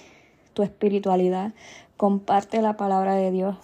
tu 0.53 0.63
espiritualidad, 0.63 1.53
comparte 1.97 2.63
la 2.63 2.77
palabra 2.77 3.15
de 3.15 3.31
Dios, 3.31 3.57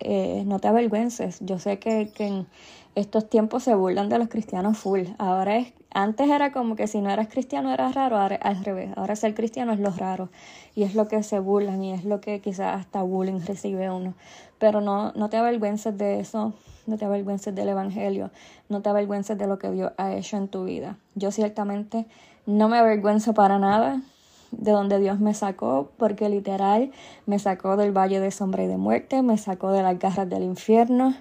eh, 0.00 0.42
no 0.46 0.58
te 0.60 0.68
avergüences. 0.68 1.38
Yo 1.40 1.58
sé 1.58 1.78
que, 1.78 2.10
que 2.14 2.26
en 2.26 2.46
estos 2.94 3.28
tiempos 3.28 3.64
se 3.64 3.74
burlan 3.74 4.08
de 4.08 4.18
los 4.18 4.28
cristianos 4.28 4.78
full, 4.78 5.02
ahora 5.18 5.56
es 5.56 5.72
antes 5.90 6.28
era 6.28 6.52
como 6.52 6.76
que 6.76 6.86
si 6.86 7.00
no 7.00 7.10
eras 7.10 7.28
cristiano 7.28 7.72
eras 7.72 7.94
raro, 7.94 8.18
ahora 8.18 8.36
al 8.36 8.62
revés. 8.62 8.90
Ahora 8.96 9.16
ser 9.16 9.34
cristiano 9.34 9.72
es 9.72 9.80
lo 9.80 9.90
raro 9.90 10.28
y 10.74 10.82
es 10.82 10.94
lo 10.94 11.08
que 11.08 11.22
se 11.22 11.38
burlan 11.38 11.82
y 11.82 11.92
es 11.92 12.04
lo 12.04 12.20
que 12.20 12.40
quizás 12.40 12.78
hasta 12.78 13.02
bullying 13.02 13.40
recibe 13.46 13.90
uno. 13.90 14.14
Pero 14.58 14.80
no, 14.80 15.12
no 15.12 15.30
te 15.30 15.38
avergüences 15.38 15.96
de 15.96 16.20
eso, 16.20 16.52
no 16.86 16.98
te 16.98 17.06
avergüences 17.06 17.54
del 17.54 17.70
Evangelio, 17.70 18.30
no 18.68 18.82
te 18.82 18.90
avergüences 18.90 19.38
de 19.38 19.46
lo 19.46 19.58
que 19.58 19.70
Dios 19.70 19.92
ha 19.96 20.14
hecho 20.14 20.36
en 20.36 20.48
tu 20.48 20.64
vida. 20.64 20.98
Yo 21.14 21.32
ciertamente 21.32 22.06
no 22.44 22.68
me 22.68 22.78
avergüenzo 22.78 23.32
para 23.32 23.58
nada 23.58 24.02
de 24.50 24.72
donde 24.72 24.98
Dios 24.98 25.20
me 25.20 25.34
sacó, 25.34 25.90
porque 25.96 26.28
literal 26.28 26.90
me 27.26 27.38
sacó 27.38 27.76
del 27.76 27.96
valle 27.96 28.20
de 28.20 28.30
sombra 28.30 28.64
y 28.64 28.66
de 28.66 28.76
muerte, 28.76 29.22
me 29.22 29.38
sacó 29.38 29.72
de 29.72 29.82
las 29.82 29.98
garras 29.98 30.28
del 30.28 30.42
infierno 30.42 31.14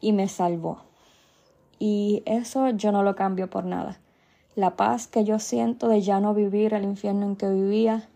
y 0.00 0.12
me 0.12 0.28
salvó. 0.28 0.82
Y 1.78 2.22
eso 2.26 2.68
yo 2.70 2.92
no 2.92 3.02
lo 3.02 3.16
cambio 3.16 3.48
por 3.48 3.64
nada. 3.64 3.98
La 4.54 4.76
paz 4.76 5.06
que 5.06 5.24
yo 5.24 5.38
siento 5.38 5.88
de 5.88 6.02
ya 6.02 6.20
no 6.20 6.34
vivir 6.34 6.74
el 6.74 6.84
infierno 6.84 7.26
en 7.26 7.36
que 7.36 7.48
vivía 7.48 8.08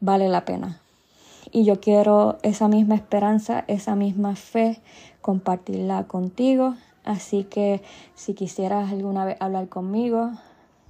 vale 0.00 0.28
la 0.28 0.44
pena. 0.44 0.80
Y 1.52 1.64
yo 1.64 1.80
quiero 1.80 2.38
esa 2.42 2.68
misma 2.68 2.94
esperanza, 2.94 3.64
esa 3.66 3.96
misma 3.96 4.36
fe, 4.36 4.80
compartirla 5.20 6.04
contigo. 6.06 6.74
Así 7.04 7.44
que 7.44 7.82
si 8.14 8.34
quisieras 8.34 8.90
alguna 8.90 9.24
vez 9.24 9.36
hablar 9.40 9.68
conmigo, 9.68 10.30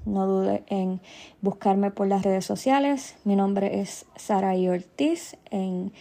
no 0.05 0.27
dudes 0.27 0.63
en 0.67 1.01
buscarme 1.41 1.91
por 1.91 2.07
las 2.07 2.23
redes 2.23 2.45
sociales. 2.45 3.17
Mi 3.25 3.37
nombre 3.37 3.81
es 3.81 4.07
Sara 4.17 4.55
Ortiz 4.55 5.37
en 5.51 5.93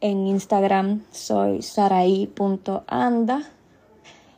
En 0.00 0.26
Instagram 0.26 1.02
soy 1.10 1.62
sarai.anda 1.62 3.42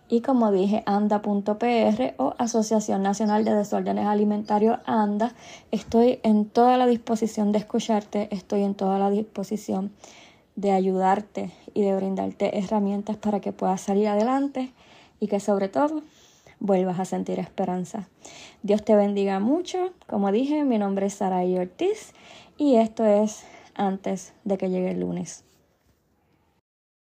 y 0.08 0.20
como 0.20 0.52
dije, 0.52 0.82
anda.pr 0.86 2.14
o 2.18 2.34
Asociación 2.38 3.02
Nacional 3.02 3.44
de 3.44 3.54
Desórdenes 3.54 4.06
Alimentarios 4.06 4.78
ANDA. 4.86 5.34
Estoy 5.72 6.20
en 6.22 6.48
toda 6.48 6.76
la 6.76 6.86
disposición 6.86 7.50
de 7.50 7.58
escucharte, 7.58 8.28
estoy 8.30 8.62
en 8.62 8.74
toda 8.74 9.00
la 9.00 9.10
disposición 9.10 9.90
de 10.54 10.70
ayudarte 10.70 11.50
y 11.74 11.82
de 11.82 11.94
brindarte 11.96 12.58
herramientas 12.58 13.16
para 13.16 13.40
que 13.40 13.52
puedas 13.52 13.80
salir 13.80 14.06
adelante 14.06 14.72
y 15.18 15.26
que 15.26 15.40
sobre 15.40 15.68
todo 15.68 16.02
vuelvas 16.60 17.00
a 17.00 17.04
sentir 17.04 17.38
esperanza. 17.38 18.08
Dios 18.62 18.84
te 18.84 18.94
bendiga 18.94 19.40
mucho. 19.40 19.92
Como 20.06 20.32
dije, 20.32 20.64
mi 20.64 20.78
nombre 20.78 21.06
es 21.06 21.14
Saray 21.14 21.56
Ortiz 21.58 22.12
y 22.58 22.76
esto 22.76 23.06
es 23.06 23.44
antes 23.74 24.34
de 24.44 24.58
que 24.58 24.68
llegue 24.68 24.90
el 24.90 25.00
lunes. 25.00 25.45